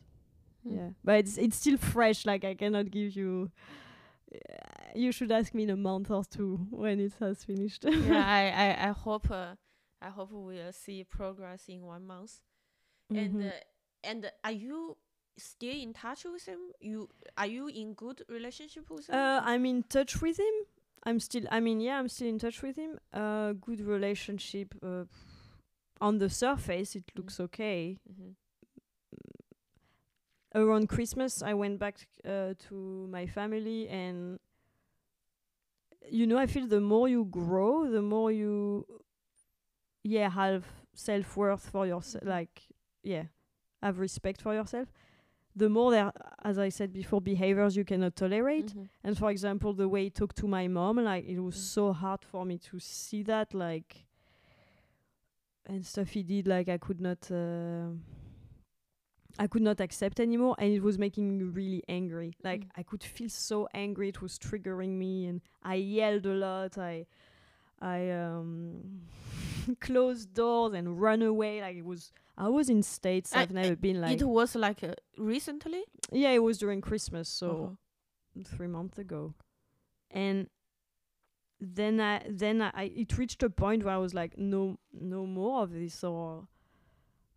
[0.63, 0.75] Hmm.
[0.77, 3.49] yeah but it's it's still fresh like i cannot give you
[4.95, 8.49] you should ask me in a month or two when it has finished yeah, I,
[8.49, 9.55] I, I hope uh,
[10.01, 12.39] I hope we'll see progress in one month.
[13.09, 13.47] And Mhm.
[13.47, 13.51] uh,
[14.03, 14.97] and are you
[15.37, 16.59] still in touch with him?
[16.79, 19.15] You are you in good relationship with him?
[19.15, 20.53] Uh, I'm in touch with him.
[21.03, 21.43] I'm still.
[21.51, 22.99] I mean, yeah, I'm still in touch with him.
[23.13, 24.73] Uh, good relationship.
[24.81, 25.03] Uh,
[26.01, 27.97] on the surface, it looks okay.
[28.11, 28.35] Mhm.
[30.53, 34.37] Around Christmas, I went back uh, to my family, and
[36.09, 38.85] you know, I feel the more you grow, the more you,
[40.03, 42.23] yeah, have self worth for yourself.
[42.25, 42.27] Mhm.
[42.29, 42.61] Like,
[43.03, 43.25] yeah,
[43.81, 44.91] have respect for yourself.
[45.55, 46.11] The more there,
[46.43, 48.73] as I said before, behaviors you cannot tolerate.
[48.73, 48.89] Mhm.
[49.03, 51.73] And for example, the way he talked to my mom, like it was Mm.
[51.73, 53.53] so hard for me to see that.
[53.53, 54.05] Like,
[55.65, 57.89] and stuff he did like I could not uh,
[59.39, 62.33] I could not accept anymore and it was making me really angry.
[62.43, 62.69] Like Mm.
[62.75, 66.77] I could feel so angry it was triggering me and I yelled a lot.
[66.77, 67.05] I
[67.81, 69.01] I um
[69.79, 73.75] closed doors and run away like it was I was in states Uh, I've never
[73.75, 75.83] been like it was like uh, recently.
[76.11, 78.43] yeah it was during Christmas so Uh-huh.
[78.45, 79.33] three months ago,
[80.11, 80.47] and
[81.61, 85.25] then I then I, I it reached a point where I was like, no, no
[85.25, 86.47] more of this, or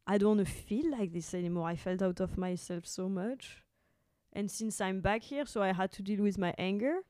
[0.07, 1.69] I don't want to feel like this anymore.
[1.69, 3.63] I felt out of myself so much,
[4.33, 7.01] and since I'm back here, so I had to deal with my anger,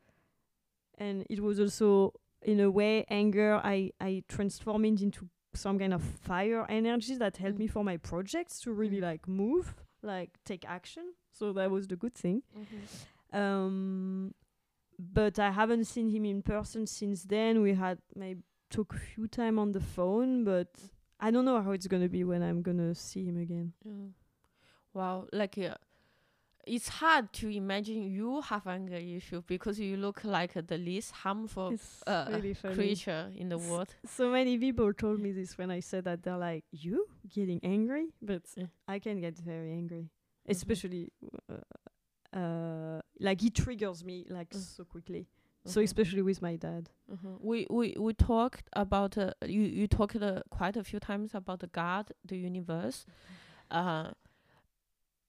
[0.98, 2.12] and it was also
[2.42, 7.36] in a way anger I I transformed it into some kind of fire energy that
[7.36, 7.60] helped Mm.
[7.60, 9.02] me for my projects to really Mm.
[9.12, 11.14] like move, like take action.
[11.30, 12.42] So that was the good thing.
[13.32, 14.34] Um,
[14.98, 17.62] but I haven't seen him in person since then.
[17.62, 20.68] We had maybe took a few time on the phone, but
[21.20, 23.72] I don't know how it's gonna be when I'm gonna see him again.
[23.84, 24.08] Yeah.
[24.92, 25.74] Wow, like uh,
[26.66, 31.10] it's hard to imagine you have anger issue because you look like uh, the least
[31.12, 31.74] harmful
[32.06, 33.94] uh, really creature in the S- world.
[34.06, 38.06] So many people told me this when I said that they're like, "You getting angry?"
[38.22, 38.66] But Yeah.
[38.86, 40.10] I can get very angry,
[40.48, 41.10] especially
[42.34, 44.76] uh, like he triggers me like Mm.
[44.76, 45.28] so quickly.
[45.66, 46.90] So especially with my dad.
[47.10, 47.40] Mhm.
[47.40, 51.60] We we we talked about uh, you you talked uh, quite a few times about
[51.60, 53.06] the God, the universe.
[53.70, 54.10] Uh,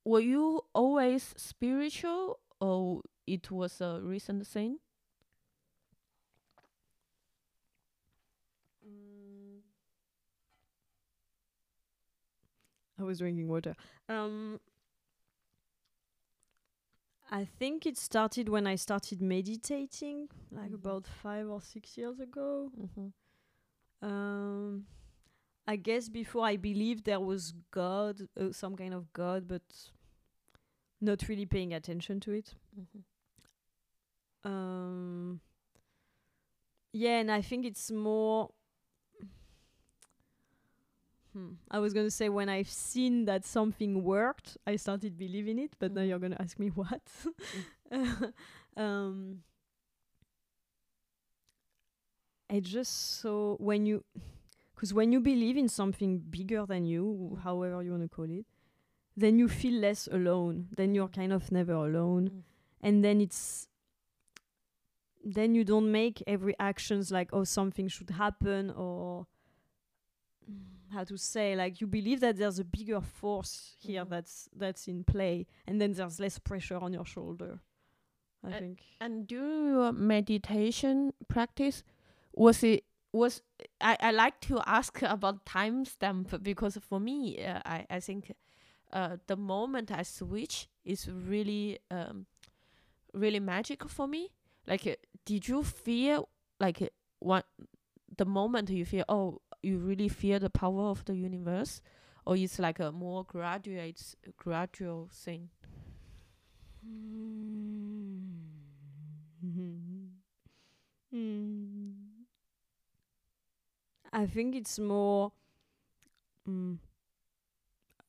[0.03, 4.79] were you always spiritual, or it was a recent thing?
[12.99, 13.75] I was drinking water.
[14.07, 14.59] Um,
[17.31, 20.75] I think it started when I started meditating, like Mhm.
[20.75, 22.71] about five or six years ago.
[22.79, 24.05] Mm-hmm.
[24.07, 24.85] Um,
[25.67, 29.91] I guess before I believed there was God, uh, some kind of God, but
[31.01, 32.53] not really paying attention to it.
[32.79, 32.99] Mm-hmm.
[34.51, 35.41] Um,
[36.93, 38.51] yeah, and I think it's more.
[41.35, 41.53] Hmm.
[41.69, 45.75] I was gonna say when I've seen that something worked, I started believing it.
[45.79, 46.07] But now Mhm.
[46.09, 47.01] you're gonna ask me what.
[48.77, 49.43] um,
[52.49, 54.03] I just saw when you,
[54.75, 58.45] because when you believe in something bigger than you, however you wanna call it,
[59.17, 60.69] then you feel less alone.
[60.75, 62.43] Then you're kind of never alone Mm.
[62.81, 63.67] and then it's
[65.23, 69.25] then you don't make every actions like oh something should happen or
[70.93, 74.09] how to say like you believe that there's a bigger force here Mhm.
[74.09, 77.59] that's that's in play and then there's less pressure on your shoulder
[78.43, 81.83] i Uh, think And during your meditation practice,
[82.33, 83.41] was it was
[83.81, 88.31] I, I like to ask about timestamp because for me uh, I I think
[88.93, 92.25] uh the moment I switch is really um
[93.13, 94.29] really magical for me.
[94.67, 96.27] Like, uh, did you feel
[96.59, 97.43] like uh, one
[98.17, 101.81] the moment you feel oh you really feel the power of the universe,
[102.25, 105.49] or it's like a more graduate gradual thing?
[111.13, 112.25] Mm.
[114.13, 115.31] I think it's more,
[116.47, 116.77] mm,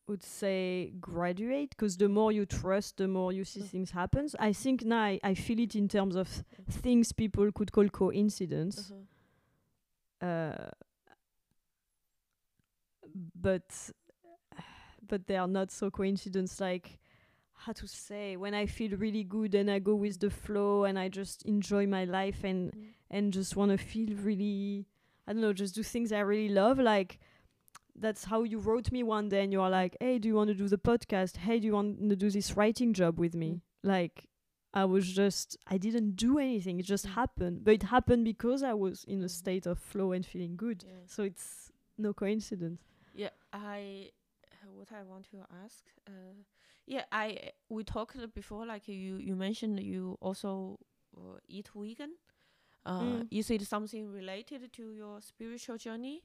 [0.07, 3.69] would say graduate because the more you trust, the more you see Mm.
[3.71, 4.37] things happens.
[4.39, 8.93] I think now I, I feel it in terms of things people could call coincidence.
[10.21, 10.71] Uh,
[13.35, 13.91] but
[15.07, 16.99] but they are not so coincidence like
[17.55, 20.99] how to say when i feel really good and i go with the flow and
[20.99, 22.85] i just enjoy my life and Mm.
[23.11, 24.87] and just want to feel really
[25.27, 27.19] i don't know just do things i really love like
[27.99, 30.49] that's how you wrote me one day and you are like hey do you want
[30.49, 33.51] to do the podcast hey do you want to do this writing job with me
[33.53, 33.61] Mm.
[33.95, 34.27] like
[34.75, 37.15] i was just i didn't do anything it just Mm.
[37.15, 39.31] happened but it happened because i was in a Mhm.
[39.31, 40.93] state of flow and feeling good Yeah.
[41.07, 42.83] so it's no coincidence
[43.57, 44.11] I
[44.53, 45.85] uh, what I want to ask.
[46.07, 46.35] Uh,
[46.87, 48.67] yeah, I we talked before.
[48.67, 50.79] Like you, you mentioned you also
[51.17, 52.13] uh, eat vegan.
[52.85, 53.27] Uh, Mm.
[53.31, 56.23] Is it something related to your spiritual journey?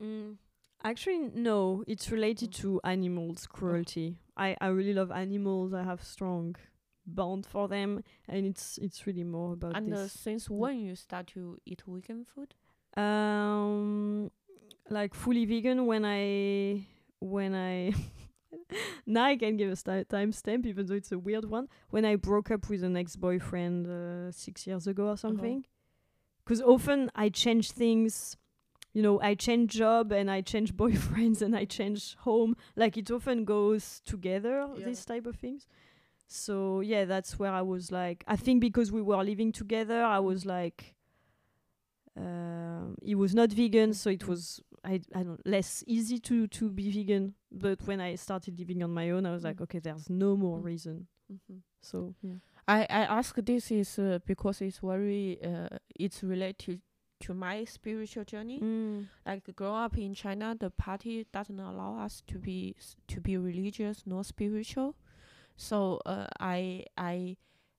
[0.00, 0.36] Mm.
[0.82, 1.84] Actually, no.
[1.86, 2.60] It's related Mm.
[2.62, 4.16] to animals cruelty.
[4.36, 5.72] I I really love animals.
[5.72, 6.56] I have strong
[7.06, 11.26] bond for them, and it's it's really more about and uh, since when you start
[11.28, 12.54] to eat vegan food?
[12.96, 14.30] Um,
[14.90, 16.86] like fully vegan when I
[17.20, 17.92] when I
[19.06, 21.68] now I can give a sti- timestamp, even though it's a weird one.
[21.90, 25.64] When I broke up with an ex boyfriend uh, six years ago or something,
[26.44, 28.36] because often I change things
[28.92, 32.56] you know I change job and I change boyfriends and I change home.
[32.74, 34.66] Like it often goes together.
[34.76, 34.86] Yeah.
[34.86, 35.66] These type of things.
[36.26, 38.24] So yeah, that's where I was like.
[38.26, 40.94] I think because we were living together, I was like.
[42.16, 44.28] Um, he was not vegan, so it Mhm.
[44.28, 47.34] was I I don't less easy to to be vegan.
[47.52, 49.62] But when I started living on my own, I was like, Mm.
[49.64, 50.64] okay, there's no more Mm.
[50.64, 51.06] reason.
[51.32, 51.58] Mm-hmm.
[51.82, 52.36] So yeah.
[52.68, 56.80] I I ask this is uh, because it's very uh, it's related
[57.20, 58.60] to my spiritual journey.
[58.60, 59.06] Mm.
[59.26, 63.36] Like grow up in China, the party doesn't allow us to be s- to be
[63.36, 64.94] religious nor spiritual.
[65.56, 67.36] So uh, I I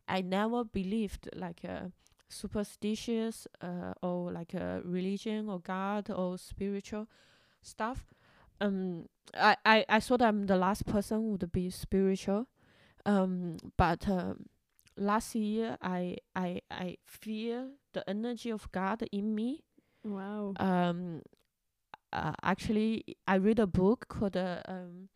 [0.08, 1.89] I never believed like uh,
[2.32, 7.07] superstitious uh, or like a religion or God or spiritual
[7.61, 8.13] stuff.
[8.59, 12.47] Um, I, I, I thought I'm the last person would be spiritual.
[13.05, 14.45] Um, but um,
[14.97, 19.63] last year I I I feel the energy of God in me.
[20.03, 20.53] Wow.
[20.57, 21.21] Um,
[22.13, 25.09] uh, actually, I read a book called uh, um,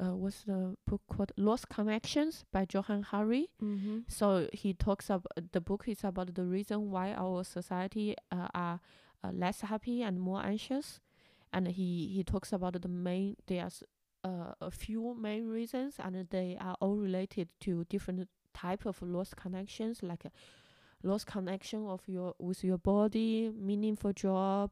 [0.00, 1.32] uh, what's the book called?
[1.36, 3.48] Lost Connections by Johann Hari.
[3.62, 4.00] mm-hmm.
[4.08, 8.80] So he talks about the book is about the reason why our society uh, are
[9.22, 11.00] uh, less happy and more anxious,
[11.52, 13.82] and he he talks about the main there's
[14.24, 19.36] uh, a few main reasons, and they are all related to different type of lost
[19.36, 20.30] connections, like a
[21.02, 24.70] lost connection of your with your body, meaningful job,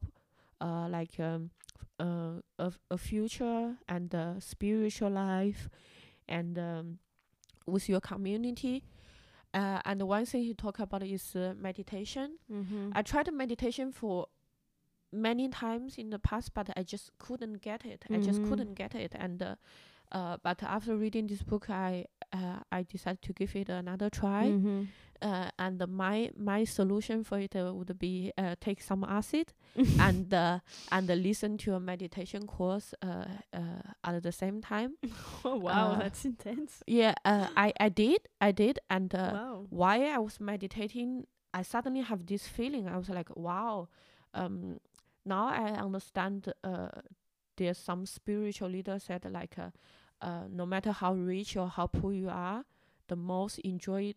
[0.59, 1.51] uh, like um,
[1.99, 5.69] uh, a, a future and uh, spiritual life,
[6.27, 6.99] and um,
[7.65, 8.83] with your community.
[9.53, 12.37] Uh, and one thing he talked about is uh, meditation.
[12.51, 12.89] Mm-hmm.
[12.93, 14.27] I tried meditation for
[15.11, 18.03] many times in the past, but I just couldn't get it.
[18.09, 18.49] I just Mhm.
[18.49, 19.13] couldn't get it.
[19.15, 19.55] And uh,
[20.11, 24.47] uh, but after reading this book, I uh, I decided to give it another try.
[24.47, 24.83] Mm-hmm.
[25.21, 29.53] Uh, and my my solution for it uh, would be uh, take some acid
[29.99, 30.59] and uh,
[30.91, 33.23] and listen to a meditation course uh,
[33.53, 33.59] uh,
[34.03, 34.97] at the same time.
[35.45, 36.83] oh wow, that's intense.
[36.87, 39.65] Yeah, uh, I I did I did, and uh, wow.
[39.69, 42.89] while I was meditating, I suddenly have this feeling.
[42.89, 43.87] I was like, wow,
[44.33, 44.79] um,
[45.25, 46.51] now I understand.
[46.63, 46.89] Uh,
[47.55, 49.55] there's some spiritual leader said like,
[50.23, 52.63] uh, no matter how rich or how poor you are,
[53.09, 54.15] the most enjoyment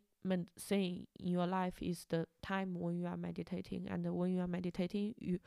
[0.58, 4.46] thing in your life is the time when you are meditating, and when you are
[4.58, 5.38] meditating, you,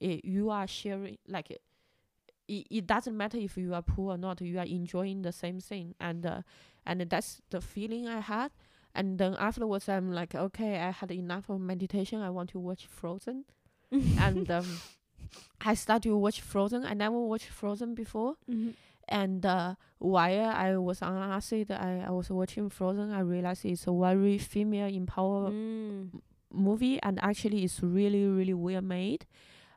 [0.00, 1.50] eh, you are sharing like.
[2.48, 4.40] It, it doesn't matter if you are poor or not.
[4.40, 6.42] You are enjoying the same thing, and uh,
[6.84, 8.50] and that's the feeling I had.
[8.92, 12.20] And then afterwards, I'm like, okay, I had enough of meditation.
[12.22, 13.44] I want to watch Frozen,
[13.92, 14.66] and um,
[15.60, 16.84] I started to watch Frozen.
[16.84, 18.74] I never watched Frozen before, Mhm.
[19.10, 23.12] And uh, while I was on acid, I, I was watching Frozen.
[23.12, 26.20] I realized it's a very female empower Mm.
[26.52, 29.26] movie, and actually, it's really, really well made.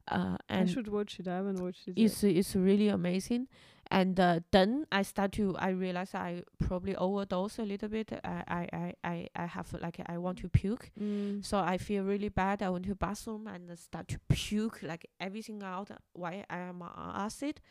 [0.08, 1.28] Uh, I should watch it.
[1.28, 1.98] I haven't watched it.
[1.98, 2.06] yet.
[2.06, 3.48] it's it's really amazing.
[3.92, 8.12] And uh, then I start to I realize I probably overdose a little bit.
[8.24, 10.92] I I I I, I have like I want to puke.
[11.00, 11.44] Mm.
[11.46, 12.62] So I feel really bad.
[12.62, 17.16] I went to bathroom and start to puke like everything out while I am on
[17.26, 17.62] acid,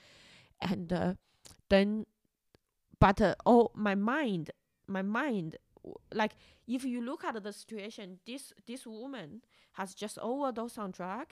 [0.61, 1.15] and uh,
[1.73, 2.05] then,
[3.01, 4.51] but uh, oh my mind,
[4.87, 5.57] my mind,
[6.12, 6.33] like
[6.68, 9.41] if you look at the situation, this this woman
[9.73, 11.29] has just overdosed on drug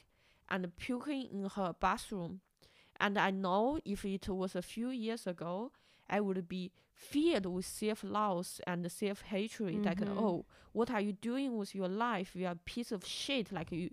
[0.48, 2.40] and puking in her bathroom,
[2.98, 5.72] and I know if it was a few years ago,
[6.08, 9.84] I would be filled with self loss and self hatred.
[9.84, 12.34] Like, oh, what are you doing with your life?
[12.34, 13.52] You are a piece of shit.
[13.52, 13.90] Like you,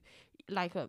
[0.49, 0.87] like uh,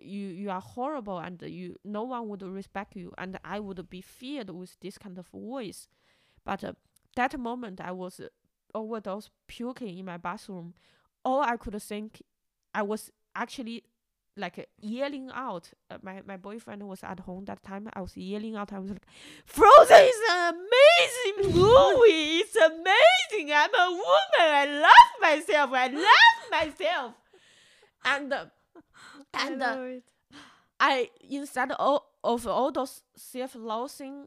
[0.00, 3.12] you you are horrible, and you no one would respect you.
[3.18, 5.88] And I would be feared with this kind of voice.
[6.44, 6.72] But uh,
[7.16, 8.28] that moment, I was uh,
[8.74, 10.74] overdose puking in my bathroom.
[11.24, 12.22] All I could think,
[12.74, 13.84] I was actually
[14.36, 15.70] like yelling out.
[15.90, 17.88] Uh, my my boyfriend was at home that time.
[17.94, 18.72] I was yelling out.
[18.72, 19.06] I was like,
[19.46, 22.42] "Frozen is an amazing movie.
[22.42, 23.52] It's amazing.
[23.52, 24.40] I'm a woman.
[24.40, 25.70] I love myself.
[25.72, 27.14] I love myself."
[28.04, 28.46] And uh,
[29.32, 30.04] I and uh, it.
[30.80, 34.26] I instead of, of all those self-loathing,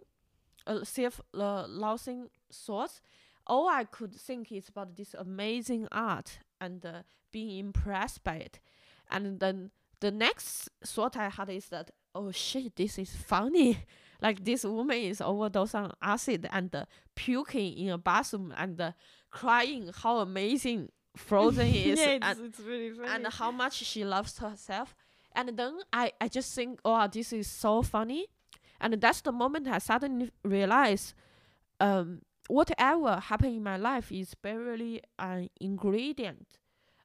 [0.66, 3.02] uh, self-loathing thoughts,
[3.46, 8.60] all I could think is about this amazing art and uh, being impressed by it.
[9.10, 13.80] And then the next thought I had is that, oh shit, this is funny.
[14.22, 16.86] like this woman is overdosed on acid and uh,
[17.16, 18.92] puking in a bathroom and uh,
[19.30, 22.00] crying how amazing Frozen is.
[22.00, 23.08] yeah, and it's, really funny.
[23.10, 24.96] and how much she loves herself.
[25.36, 28.26] And then I, I just think, oh, this is so funny.
[28.80, 31.14] And that's the moment I suddenly realize
[31.80, 36.48] um, whatever happened in my life is barely an ingredient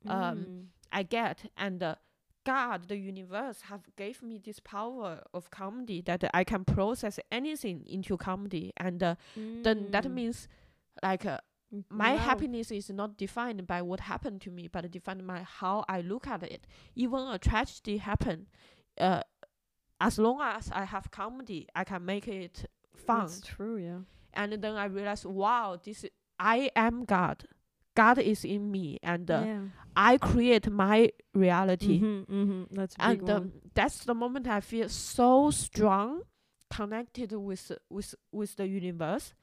[0.09, 0.67] um, Mm.
[0.93, 1.51] I get.
[1.57, 1.95] And uh,
[2.45, 7.85] God, the universe, have gave me this power of comedy that I can process anything
[7.87, 9.15] into comedy, and uh,
[9.63, 10.15] then that Mm.
[10.15, 10.49] means
[11.03, 11.41] like uh, Mm,
[11.91, 16.01] my happiness is not defined by what happened to me, but defined by how I
[16.03, 16.66] look at it.
[16.95, 18.47] Even a tragedy happen,
[18.99, 19.23] uh,
[20.01, 23.20] as long as I have comedy, I can make it fun.
[23.27, 23.99] That's true, yeah.
[24.35, 26.05] And then I realized, wow, this
[26.39, 27.45] i- am God.
[27.95, 29.61] God is in me, and uh, yeah.
[29.95, 32.01] I create my reality.
[32.01, 33.31] Mhm, mhm, That's And one.
[33.31, 36.23] um, that's the moment I feel so strong,
[36.70, 39.35] connected with with with the universe.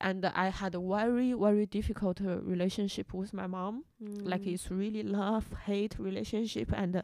[0.00, 3.84] And I had a very very difficult uh, relationship with my mom.
[4.24, 4.52] Like Mm.
[4.54, 6.72] it's really love hate relationship.
[6.72, 7.02] And uh,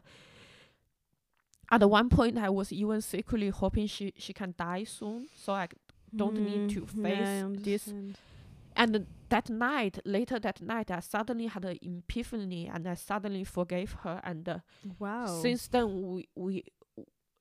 [1.71, 5.67] at one point, I was even secretly hoping she she can die soon, so I
[6.15, 7.93] don't need to Mm, yeah, face this.
[8.77, 13.93] And that night, later that night, I suddenly had an epiphany, and I suddenly forgave
[14.03, 14.21] her.
[14.23, 14.59] And uh,
[14.99, 15.25] Wow.
[15.25, 16.63] since then, we we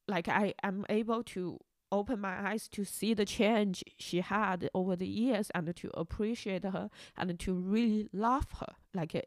[0.08, 1.58] like I am able to
[1.94, 6.64] open my eyes to see the change she had over the years, and to appreciate
[6.64, 8.72] her, and to really love her.
[8.94, 9.22] Like uh,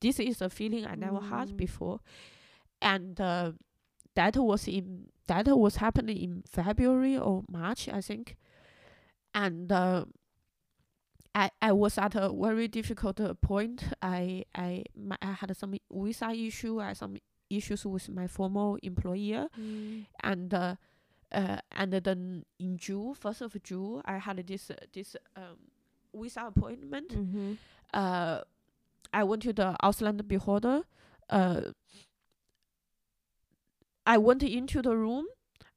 [0.00, 1.56] this is a feeling I never had Mm.
[1.56, 2.00] before,
[2.80, 3.20] and.
[3.20, 3.52] Uh,
[4.16, 8.36] that was in that was happening in February or March, I think,
[9.34, 10.04] and uh,
[11.34, 13.82] I I was at a very difficult uh, point.
[14.00, 16.80] I I my, I had some visa issue.
[16.80, 17.16] I had some
[17.50, 20.06] issues with my former employer, Mm.
[20.22, 20.54] and
[21.32, 25.58] uh, uh, and then in June, first of June, I had this uh, this um
[26.14, 27.08] visa appointment.
[27.10, 27.56] Mhm.
[27.92, 28.40] Uh,
[29.12, 30.84] I went to the Ausländerbehörde.
[31.30, 31.60] Uh,
[34.06, 35.26] I went into the room,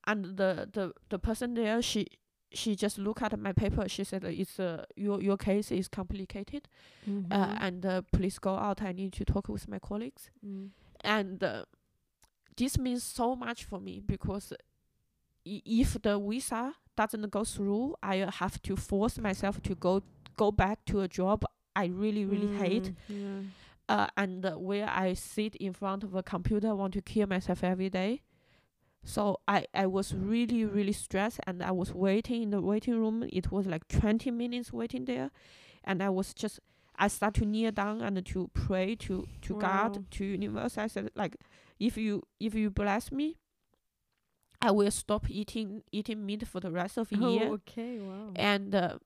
[0.06, 2.08] and the the the person there, she
[2.52, 3.88] she just looked at my paper.
[3.88, 6.68] She said, "It's uh, your your case is complicated,
[7.08, 7.58] uh, Mhm.
[7.62, 8.82] and uh, please go out.
[8.82, 10.72] I need to talk with my colleagues." Mm.
[11.02, 11.66] And uh,
[12.58, 14.54] this means so much for me because
[15.66, 20.04] if the visa doesn't go through, I have to force myself to go
[20.36, 21.44] go back to a job
[21.76, 23.42] I really really hate Mm, yeah.
[23.96, 27.64] uh, and uh, where I sit in front of a computer, want to kill myself
[27.64, 28.22] every day.
[29.04, 33.24] So I, I was really really stressed, and I was waiting in the waiting room.
[33.32, 35.32] It was like twenty minutes waiting there,
[35.84, 36.60] and I was just
[37.00, 39.60] I start to kneel down and to pray to to Wow.
[39.60, 40.78] God to universe.
[40.78, 41.38] I said like,
[41.80, 43.38] if you if you bless me,
[44.62, 48.32] I will stop eating eating meat for the rest of the Oh, year okay, wow.
[48.36, 48.98] and uh,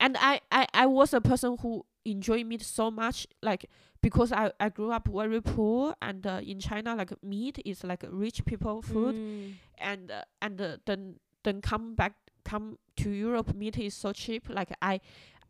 [0.00, 3.66] and I, I I was a person who enjoy meat so much like
[4.02, 8.04] because I, I grew up very poor and uh, in China like meat is like
[8.10, 9.54] rich people food Mm.
[9.78, 14.48] and uh, and uh, then then come back come to Europe meat is so cheap
[14.48, 15.00] like I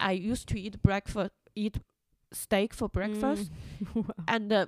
[0.01, 1.79] I used to eat breakfast eat
[2.33, 3.51] steak for breakfast
[3.85, 3.95] Mm.
[4.09, 4.25] wow.
[4.29, 4.67] and uh,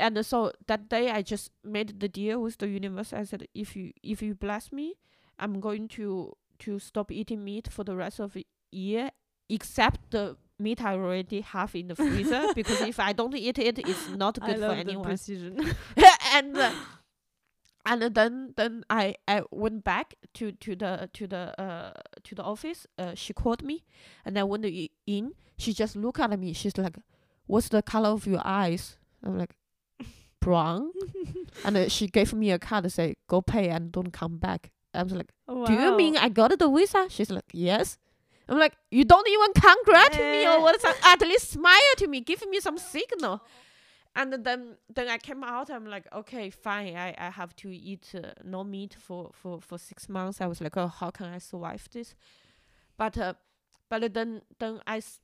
[0.00, 3.12] and so that day I just made the deal with the universe.
[3.12, 4.94] I said, if you if you bless me,
[5.38, 9.10] I'm going to to stop eating meat for the rest of the year,
[9.48, 13.78] except the meat I already have in the freezer because if I don't eat it,
[13.78, 15.04] it's not I good for love the anyone.
[15.04, 15.58] precision.
[16.32, 16.72] and uh,
[17.86, 21.92] and then then I I went back to to the to the uh
[22.24, 22.86] to the office.
[22.98, 23.84] Uh, she called me,
[24.24, 24.64] and I went
[25.06, 25.32] in.
[25.56, 26.52] She just looked at me.
[26.52, 26.96] She's like,
[27.46, 29.54] "What's the color of your eyes?" I'm like,
[30.40, 30.90] "Brown."
[31.64, 34.70] and uh, she gave me a card to say, "Go pay and don't come back."
[34.94, 35.30] I was like,
[35.66, 37.98] "Do you mean I got the visa?" She's like, "Yes."
[38.48, 40.82] I'm like, "You don't even congratulate me or what?
[41.04, 43.40] At least smile to me, give me some signal."
[44.16, 45.70] And then then I came out.
[45.70, 46.96] I'm like, okay, fine.
[46.96, 50.40] I, I have to eat uh, no meat for, for, for six months.
[50.40, 52.14] I was like, oh, how can I survive this?
[52.96, 53.34] But uh,
[53.90, 55.20] but then then I s-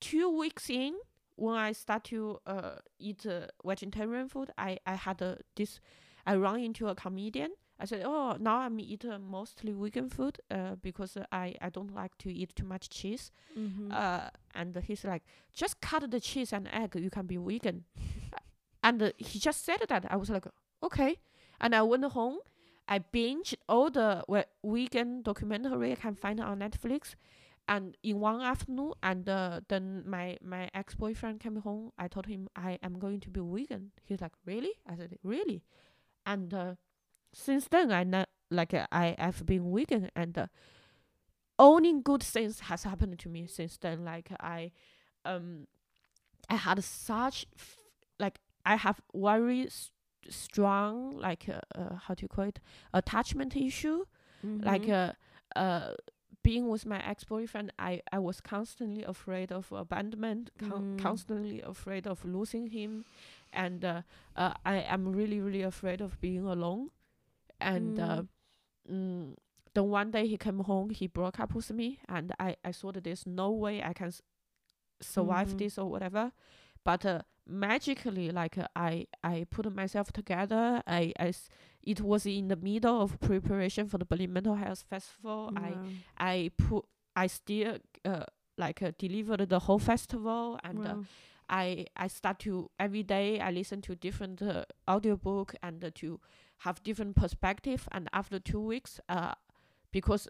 [0.00, 0.94] two weeks in
[1.36, 5.80] when I start to uh eat uh, vegetarian food, I I had uh, this.
[6.26, 7.50] I run into a comedian.
[7.78, 11.92] I said, oh, now I'm eat uh, mostly vegan food uh, because I I don't
[11.94, 13.32] like to eat too much cheese.
[13.58, 13.92] Mhm.
[13.92, 15.22] Uh, and he's like,
[15.52, 17.84] just cut the cheese and egg, you can be vegan.
[18.82, 20.04] and uh, he just said that.
[20.08, 20.46] I was like,
[20.82, 21.18] okay.
[21.60, 22.38] And I went home.
[22.86, 24.22] I binged all the
[24.62, 27.16] vegan documentary I can find on Netflix.
[27.66, 31.92] And in one afternoon, and uh, then my, my ex boyfriend came home.
[31.98, 33.92] I told him I am going to be vegan.
[34.04, 34.72] He's like, really?
[34.86, 35.62] I said, really?
[36.26, 36.74] And uh,
[37.32, 40.46] since then, I ne- like uh, I have been vegan, and uh,
[41.58, 44.04] only good things has happened to me since then.
[44.04, 44.72] Like I,
[45.24, 45.66] um,
[46.48, 47.78] I had such f-
[48.18, 49.90] like I have very s-
[50.28, 52.60] strong like uh, how do you call it
[52.92, 54.04] attachment issue.
[54.62, 55.14] Like Mhm.
[55.56, 55.94] uh, uh,
[56.44, 60.98] being with my ex boyfriend, I I was constantly afraid of abandonment, con- Mm.
[60.98, 63.04] constantly afraid of losing him,
[63.52, 64.02] and uh,
[64.36, 66.90] uh, I am really really afraid of being alone,
[67.60, 68.22] and uh,
[68.90, 69.34] mm,
[69.74, 73.02] then one day he came home, he broke up with me, and I I thought
[73.02, 74.22] there's no way I can s-
[75.00, 75.58] survive Mhm.
[75.58, 76.32] this or whatever,
[76.84, 80.82] but uh, magically like uh, I I put myself together.
[80.86, 81.48] I I s-
[81.86, 85.52] it was in the middle of preparation for the Berlin Mental Health Festival.
[85.56, 85.86] I Wow.
[86.18, 86.84] I put
[87.16, 88.24] I still uh,
[88.58, 90.96] like uh, delivered the whole festival and uh,
[91.48, 96.20] I I start to every day I listen to different uh, audiobook and uh, to
[96.58, 99.34] have different perspective and after two weeks uh
[99.92, 100.28] because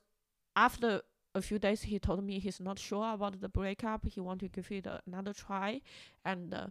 [0.57, 1.03] after
[1.35, 4.49] a few days he told me he's not sure about the breakup he want to
[4.49, 5.81] give it uh, another try
[6.25, 6.67] and uh,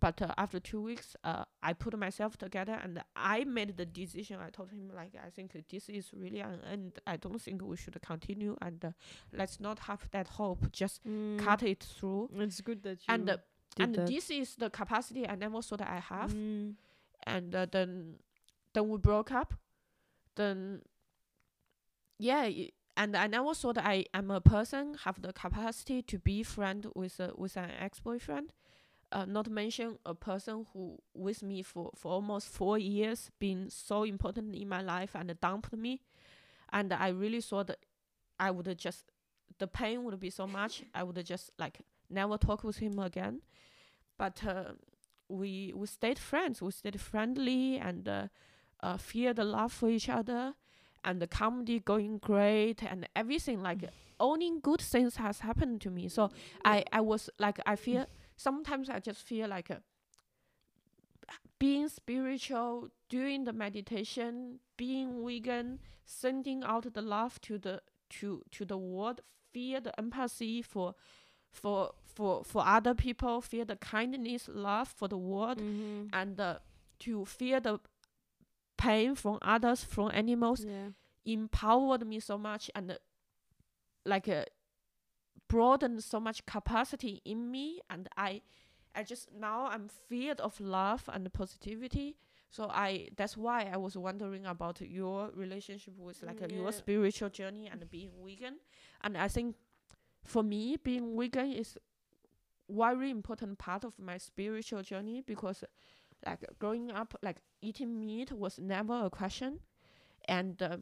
[0.00, 4.38] but uh, after two weeks uh I put myself together and I made the decision
[4.40, 7.76] I told him like I think this is really an end I don't think we
[7.76, 8.90] should continue and uh,
[9.32, 11.38] let's not have that hope just Mm.
[11.38, 13.36] cut it through It's good that you and uh,
[13.78, 14.06] and that.
[14.06, 16.32] this is the capacity I never thought I have.
[16.32, 16.74] Mm.
[17.26, 18.14] And uh, then
[18.74, 19.54] then we broke up.
[20.36, 20.82] Then
[22.18, 26.42] yeah, i- and I never thought I am a person have the capacity to be
[26.42, 28.52] friend with a, with an ex boyfriend.
[29.10, 34.02] Uh, not mention a person who with me for, for almost four years been so
[34.04, 36.02] important in my life and dumped me,
[36.72, 37.70] and I really thought
[38.38, 39.06] I would just
[39.58, 41.80] the pain would be so much I would just like
[42.10, 43.40] never talk with him again.
[44.18, 44.72] But uh,
[45.28, 46.60] we we stayed friends.
[46.62, 48.28] We stayed friendly and uh,
[48.82, 50.54] uh, feel the love for each other,
[51.04, 53.84] and the comedy going great and everything like
[54.20, 56.08] owning good things has happened to me.
[56.08, 56.30] So
[56.64, 58.06] I I was like I feel
[58.38, 59.80] sometimes I just feel like uh,
[61.58, 68.64] being spiritual, doing the meditation, being vegan, sending out the love to the to to
[68.64, 69.20] the world,
[69.52, 70.94] feel the empathy for
[71.50, 76.08] for for for other people, feel the kindness, love for the world, Mhm.
[76.12, 76.58] and uh,
[77.00, 77.80] to feel the
[78.76, 80.90] pain from others, from animals, Yeah.
[81.26, 82.98] empowered me so much and uh,
[84.04, 84.44] like uh,
[85.48, 88.42] broadened so much capacity in me and I
[88.94, 92.16] I just now I'm filled of love and positivity.
[92.50, 96.72] So I that's why I was wondering about your relationship with like uh, Mm, your
[96.72, 98.56] spiritual journey and being vegan.
[99.02, 99.56] And I think
[100.24, 101.76] for me being vegan is
[102.68, 105.64] very important part of my spiritual journey because
[106.26, 109.60] like growing up like eating meat was never a question.
[110.26, 110.78] And uh,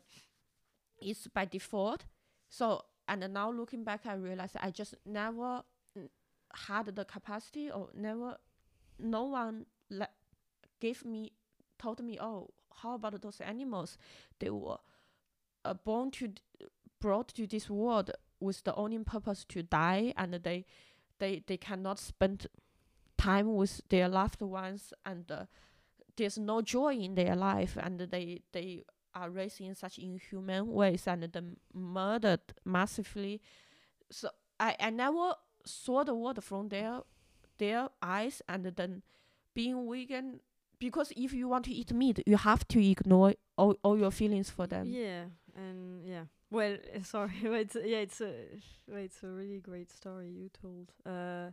[1.01, 2.05] it's by default.
[2.49, 5.63] So and now looking back i realized i just never
[5.99, 6.09] mm,
[6.55, 8.37] had the capacity or never
[8.99, 10.09] no one le-
[10.81, 11.33] gave me
[11.79, 12.51] told me oh
[12.83, 13.99] how about those animals?
[14.39, 14.79] They were
[15.65, 16.33] uh, born to
[17.01, 20.65] brought to this world with the only purpose to die and they
[21.19, 22.47] they they cannot spend
[23.19, 25.45] time with their loved ones and uh,
[26.17, 28.85] there's no joy in their life and they they
[29.17, 33.41] are raised in such inhuman ways and then murdered massively
[34.11, 34.29] so
[34.61, 35.33] i i never
[35.65, 37.01] saw the world from their
[37.59, 39.03] their eyes and then
[39.55, 40.41] being vegan
[40.79, 44.51] because if you want to eat meat you have to ignore all, all your feelings
[44.51, 45.25] for them yeah,
[45.57, 46.25] and yeah.
[46.51, 48.33] Well, uh, sorry, but yeah, it's a
[48.89, 50.93] it's a really great story you told.
[51.05, 51.51] Uh,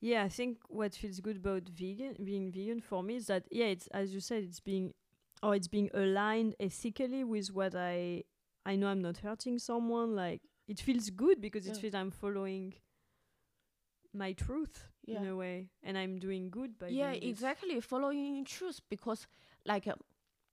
[0.00, 3.66] yeah, I think what feels good about vegan being vegan for me is that yeah,
[3.66, 4.94] it's as you said, it's being
[5.44, 8.24] or it's being aligned ethically with what I
[8.64, 10.16] I know I'm not hurting someone.
[10.16, 12.74] Like it feels good because it feels I'm following
[14.14, 15.18] my truth Yeah.
[15.18, 19.26] in a way, and I'm doing good by yeah exactly following truth because
[19.66, 19.94] like uh,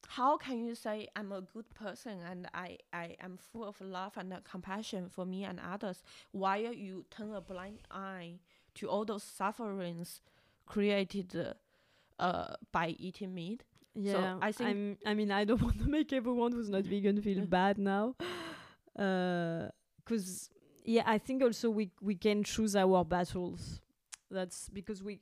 [0.08, 4.18] how can you say i'm a good person and i i am full of love
[4.18, 8.40] and uh, compassion for me and others while you turn a blind eye
[8.74, 10.22] to all those sufferings
[10.66, 11.54] created uh,
[12.22, 13.64] uh by eating meat
[13.96, 17.22] Yeah, I think- I'm, I mean, I don't want to make everyone who's not vegan
[17.22, 18.16] feel bad now,
[18.96, 20.50] because
[20.86, 23.82] yeah, I think also we we can choose our battles.
[24.30, 25.20] That's because we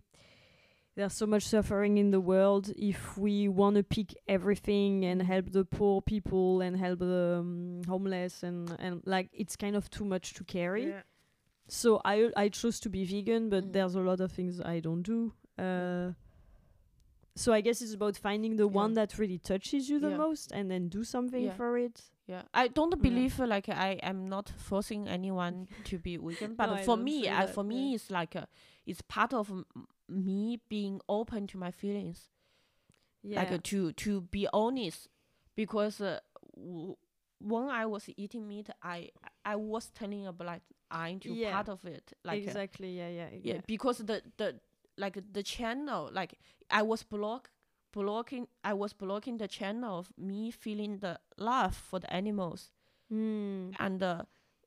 [0.95, 2.72] there's so much suffering in the world.
[2.78, 7.82] If we want to pick everything and help the poor people and help the um,
[7.88, 10.88] homeless and and like it's kind of too much to carry.
[10.89, 11.01] Yeah.
[11.67, 13.74] So I I chose to be vegan, but Mm.
[13.74, 15.34] there's a lot of things I don't do.
[15.57, 16.13] Uh,
[17.39, 18.81] so I guess it's about finding the Yeah.
[18.81, 20.17] one that really touches you the Yeah.
[20.25, 21.55] most, and then do something Yeah.
[21.55, 21.97] for it.
[22.27, 26.67] Yeah, I don't believe uh, like I am not forcing anyone to be vegan, but
[26.69, 27.95] No, for me, I, for me, yeah.
[27.95, 28.45] it's like uh,
[28.85, 29.65] it's part of m-
[30.07, 32.29] me being open to my feelings.
[33.23, 35.07] Yeah, like uh, to to be honest
[35.55, 36.19] because uh,
[36.55, 36.95] w-
[37.41, 39.09] when i was eating meat i
[39.45, 41.51] i was turning a blind eye to Yeah.
[41.53, 42.97] part of it like uh, exactly.
[42.97, 44.55] Yeah, yeah, yeah because the the
[45.00, 46.39] like the channel like
[46.70, 47.50] I was block
[47.93, 52.72] blocking I was blocking the channel of me feeling the love for the animals
[53.12, 53.74] Mm.
[53.80, 54.24] and uh,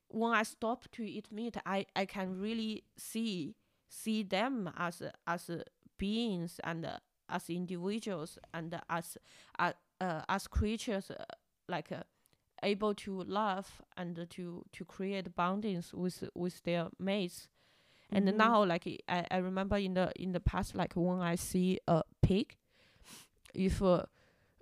[0.09, 3.55] when I stop to eat meat I I can really see
[3.89, 5.63] see them as as uh,
[5.97, 6.97] beings and uh,
[7.29, 9.17] as individuals and uh, as
[9.59, 9.71] uh,
[10.01, 11.23] uh, as creatures uh,
[11.69, 12.03] like uh,
[12.63, 17.47] able to love and to to create bondings with with their mates
[18.13, 18.35] and Mhm.
[18.37, 22.03] now like I, I remember in the in the past like when i see a
[22.21, 22.55] pig
[23.53, 24.03] if uh,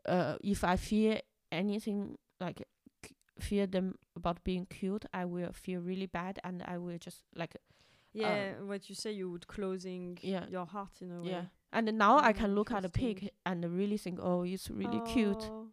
[0.06, 1.20] uh if i fear
[1.52, 2.64] anything like
[3.04, 7.24] k- fear them about being killed i will feel really bad and i will just
[7.36, 7.56] like
[8.14, 10.46] Yeah, what you say, you would closing Yeah.
[10.50, 11.30] your heart in a way.
[11.32, 14.70] yeah and now i can Mm, look at a pig and really think oh it's
[14.70, 15.68] really cute Oh.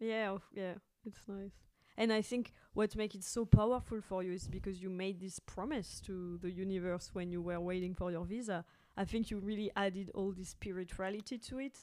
[0.00, 1.52] Yeah, of- yeah, it's nice.
[1.98, 5.38] And I think what makes it so powerful for you is because you made this
[5.38, 8.64] promise to the universe when you were waiting for your visa.
[8.96, 11.78] I think you really added all this spirituality to it.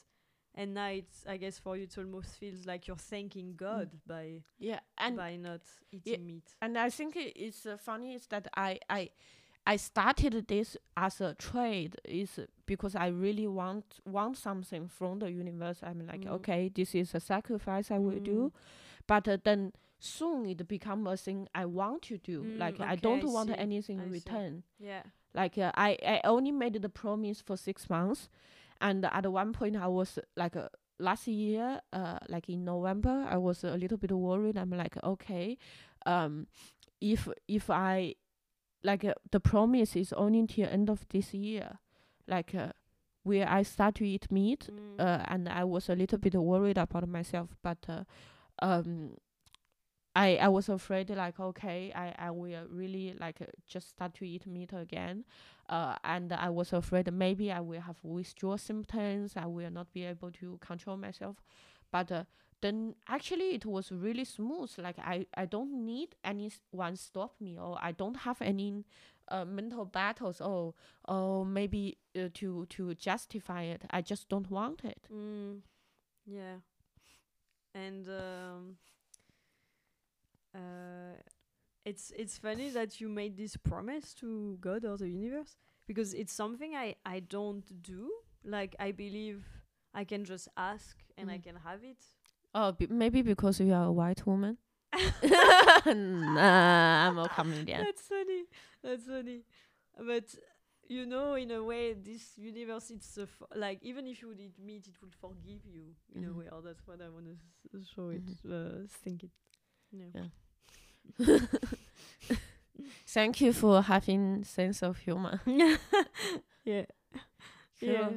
[0.56, 4.42] And now it's, I guess, for you, it almost feels like you're thanking God by
[4.58, 6.44] yeah and by not eating meat.
[6.62, 9.10] and I think it is uh, funny is that I I
[9.66, 15.30] I started this as a trade is because I really want want something from the
[15.30, 15.80] universe.
[15.82, 16.30] I'm like, Mm.
[16.36, 18.52] okay, this is a sacrifice I will do, Mm.
[19.08, 19.72] but uh, then
[20.04, 22.42] soon it become a thing I want to do.
[22.44, 24.12] Mm, like I don't I want see, anything in I see.
[24.12, 24.62] return.
[24.78, 25.02] Yeah.
[25.34, 28.28] Like uh, I I only made the promise for six months,
[28.80, 30.56] and at one point I was like.
[30.56, 30.68] Uh,
[31.00, 34.56] Last year, uh, like in November, I was a little bit worried.
[34.56, 35.58] I'm like, okay,
[36.06, 36.46] um,
[37.00, 38.14] if if I
[38.84, 41.78] like uh, the promise is only till end of this year,
[42.28, 42.70] like uh,
[43.24, 45.00] where I start to eat meat, Mm.
[45.00, 48.04] uh, and I was a little bit worried about myself, but uh,
[48.62, 49.16] um,
[50.16, 54.24] I I was afraid like okay, I I will really like uh, just start to
[54.24, 55.24] eat meat again,
[55.68, 59.34] uh, and I was afraid maybe I will have withdrawal symptoms.
[59.36, 61.36] I will not be able to control myself,
[61.90, 62.24] but uh,
[62.60, 64.70] then actually it was really smooth.
[64.78, 68.84] Like I I don't need anyone stop me, or I don't have any
[69.28, 70.40] uh, mental battles.
[70.40, 70.74] or
[71.08, 73.82] or maybe uh, to to justify it.
[73.90, 75.08] I just don't want it.
[75.12, 75.60] Mm,
[76.26, 76.58] yeah.
[77.74, 78.76] And um,
[80.54, 81.14] uh,
[81.84, 86.32] it's it's funny that you made this promise to God or the universe because it's
[86.32, 88.10] something I I don't do.
[88.44, 89.44] Like I believe
[89.94, 91.42] I can just ask and I Mm.
[91.44, 91.98] can have it.
[92.54, 94.58] Oh, be- maybe because you are a white woman.
[95.86, 97.84] nah, I'm a comedian.
[97.84, 98.44] That's funny.
[98.82, 99.42] That's funny.
[99.98, 100.34] But
[100.88, 104.40] you know, in a way, this universe, it's a f- like even if you would
[104.40, 106.30] eat meat, it would forgive you in Mhm.
[106.30, 106.48] a way.
[106.52, 107.32] Or that's what I want to
[107.78, 109.30] s- show it, uh, think it.
[109.90, 110.10] Yeah.
[110.14, 110.28] Yeah.
[113.06, 115.40] Thank you for having sense of humor.
[116.64, 116.84] yeah.
[117.78, 117.92] Sure.
[117.92, 118.10] Yeah.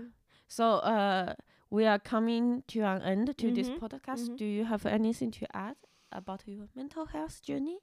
[0.48, 1.34] So, uh,
[1.70, 4.30] we are coming to an end to this Mhm, podcast.
[4.30, 4.38] mhm.
[4.38, 5.76] Do you have anything to add
[6.12, 7.80] about your mental health journey?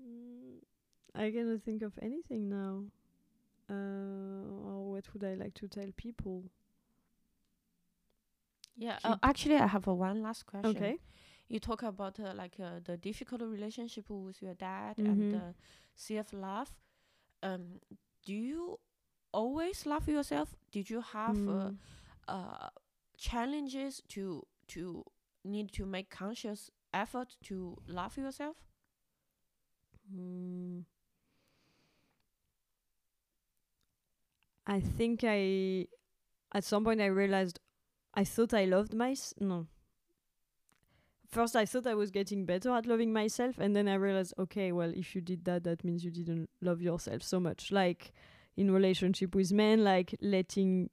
[0.00, 0.60] Mm,
[1.14, 2.84] I cannot think of anything now.
[3.70, 6.44] Uh, or what would I like to tell people?
[8.80, 8.98] Yeah.
[9.04, 10.88] Uh, actually, I have a one last question.
[10.88, 11.00] Okay.
[11.48, 15.34] You talk about uh, like uh, the difficult relationship with your dad and Mhm.
[15.34, 15.52] uh,
[15.96, 16.70] self love.
[17.42, 17.80] Um,
[18.24, 18.78] do you
[19.32, 20.56] always love yourself?
[20.72, 21.78] Did you have uh, Mm.
[22.28, 22.68] uh,
[23.18, 25.04] challenges to to
[25.44, 28.56] need to make conscious effort to love yourself?
[30.12, 30.84] Mm.
[34.66, 35.88] I think I,
[36.52, 37.60] at some point, I realized
[38.14, 39.40] I thought I loved myself.
[39.40, 39.66] No.
[41.28, 44.72] First, I thought I was getting better at loving myself, and then I realized, okay,
[44.72, 47.70] well, if you did that, that means you didn't love yourself so much.
[47.70, 48.12] Like
[48.56, 50.90] in relationship with men, like letting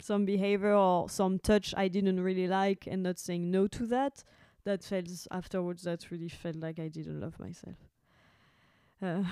[0.00, 4.22] some behavior or some touch I didn't really like, and not saying no to that.
[4.64, 5.82] That felt afterwards.
[5.82, 7.76] That really felt like I didn't love myself.
[9.02, 9.24] Uh,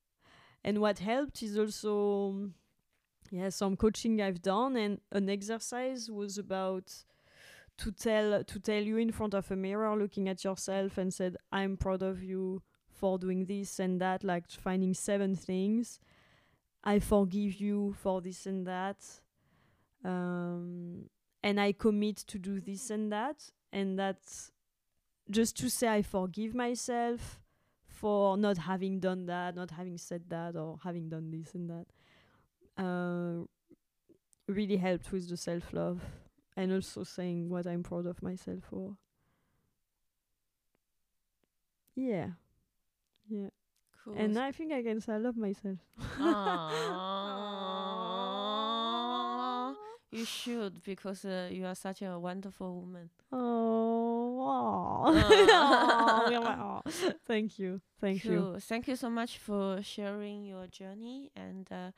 [0.64, 2.50] and what helped is also
[3.30, 6.92] yeah some coaching I've done and an exercise was about
[7.78, 11.36] to tell to tell you in front of a mirror looking at yourself and said
[11.52, 16.00] I'm proud of you for doing this and that like finding seven things
[16.82, 19.04] I forgive you for this and that
[20.04, 21.04] um,
[21.42, 24.50] and I commit to do this and that and that's
[25.30, 27.40] just to say I forgive myself
[27.98, 31.86] for not having done that, not having said that, or having done this and that.
[32.78, 33.44] Uh,
[34.48, 36.00] really helped with the self love
[36.56, 38.96] and also saying what I'm proud of myself for.
[41.94, 42.28] Yeah.
[43.28, 43.48] Yeah.
[44.04, 44.14] Cool.
[44.16, 45.78] And I think I can say I love myself.
[46.18, 46.70] Aww.
[50.10, 53.10] you should because uh, you are such a wonderful woman.
[53.32, 53.87] Oh,
[55.50, 56.30] Aw.
[56.32, 56.82] aw.
[57.26, 58.56] thank you, thank you.
[58.60, 61.90] Thank you so much for sharing your journey and uh,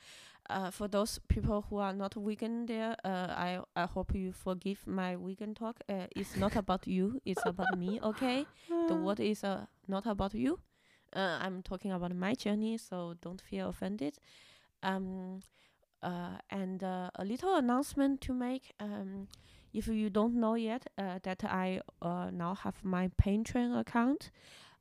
[0.50, 4.86] uh, for those people who are not vegan there, uh, I I hope you forgive
[4.86, 5.80] my vegan talk.
[5.88, 7.20] Uh, it's not about you.
[7.24, 8.00] It's about me.
[8.02, 8.46] Okay.
[8.88, 10.58] The word is uh, not about you.
[11.14, 14.18] Uh, I'm talking about my journey, so don't feel offended.
[14.82, 15.40] Um,
[16.02, 18.72] uh, and uh, a little announcement to make.
[18.80, 19.28] Um,
[19.72, 24.30] if you don't know yet, uh, that I uh, now have my Patreon account.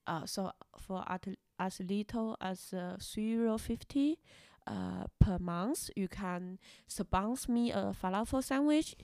[0.07, 1.27] Uh, so for at
[1.59, 4.19] as little as uh, euro fifty
[4.65, 8.95] uh, per month, you can sponsor me a falafel sandwich.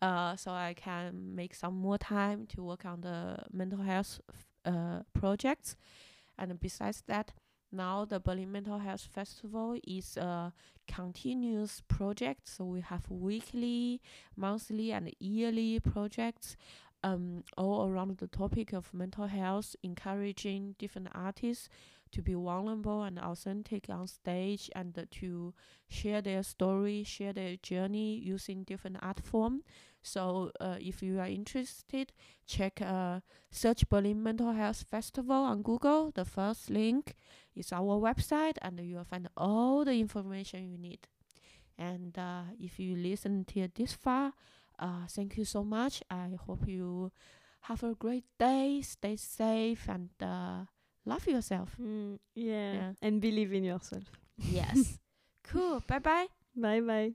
[0.00, 4.20] Uh, so I can make some more time to work on the mental health
[4.64, 5.76] uh, projects.
[6.36, 7.32] And besides that,
[7.72, 10.52] now the Berlin Mental Health Festival is a
[10.86, 12.48] continuous project.
[12.48, 14.00] So we have weekly,
[14.36, 16.56] monthly, and yearly projects
[17.02, 21.68] um, all around the topic of mental health, encouraging different artists
[22.12, 25.54] to be vulnerable and authentic on stage and to
[25.88, 29.62] share their story, share their journey using different art form.
[30.02, 32.12] So uh, if you are interested,
[32.46, 36.10] check uh, search Berlin Mental Health Festival on Google.
[36.10, 37.14] The first link
[37.54, 41.06] is our website, and you will find all the information you need.
[41.78, 44.32] And uh, if you listen till this far,
[44.78, 46.02] uh, thank you so much.
[46.10, 47.12] I hope you
[47.62, 50.64] have a great day, stay safe, and uh,
[51.06, 51.76] love yourself.
[51.80, 52.72] Mm, yeah.
[52.74, 52.92] Yeah.
[53.00, 54.04] and believe in yourself.
[54.36, 54.98] Yes.
[55.44, 55.82] cool.
[55.86, 56.26] Bye bye.
[56.56, 57.12] Bye bye.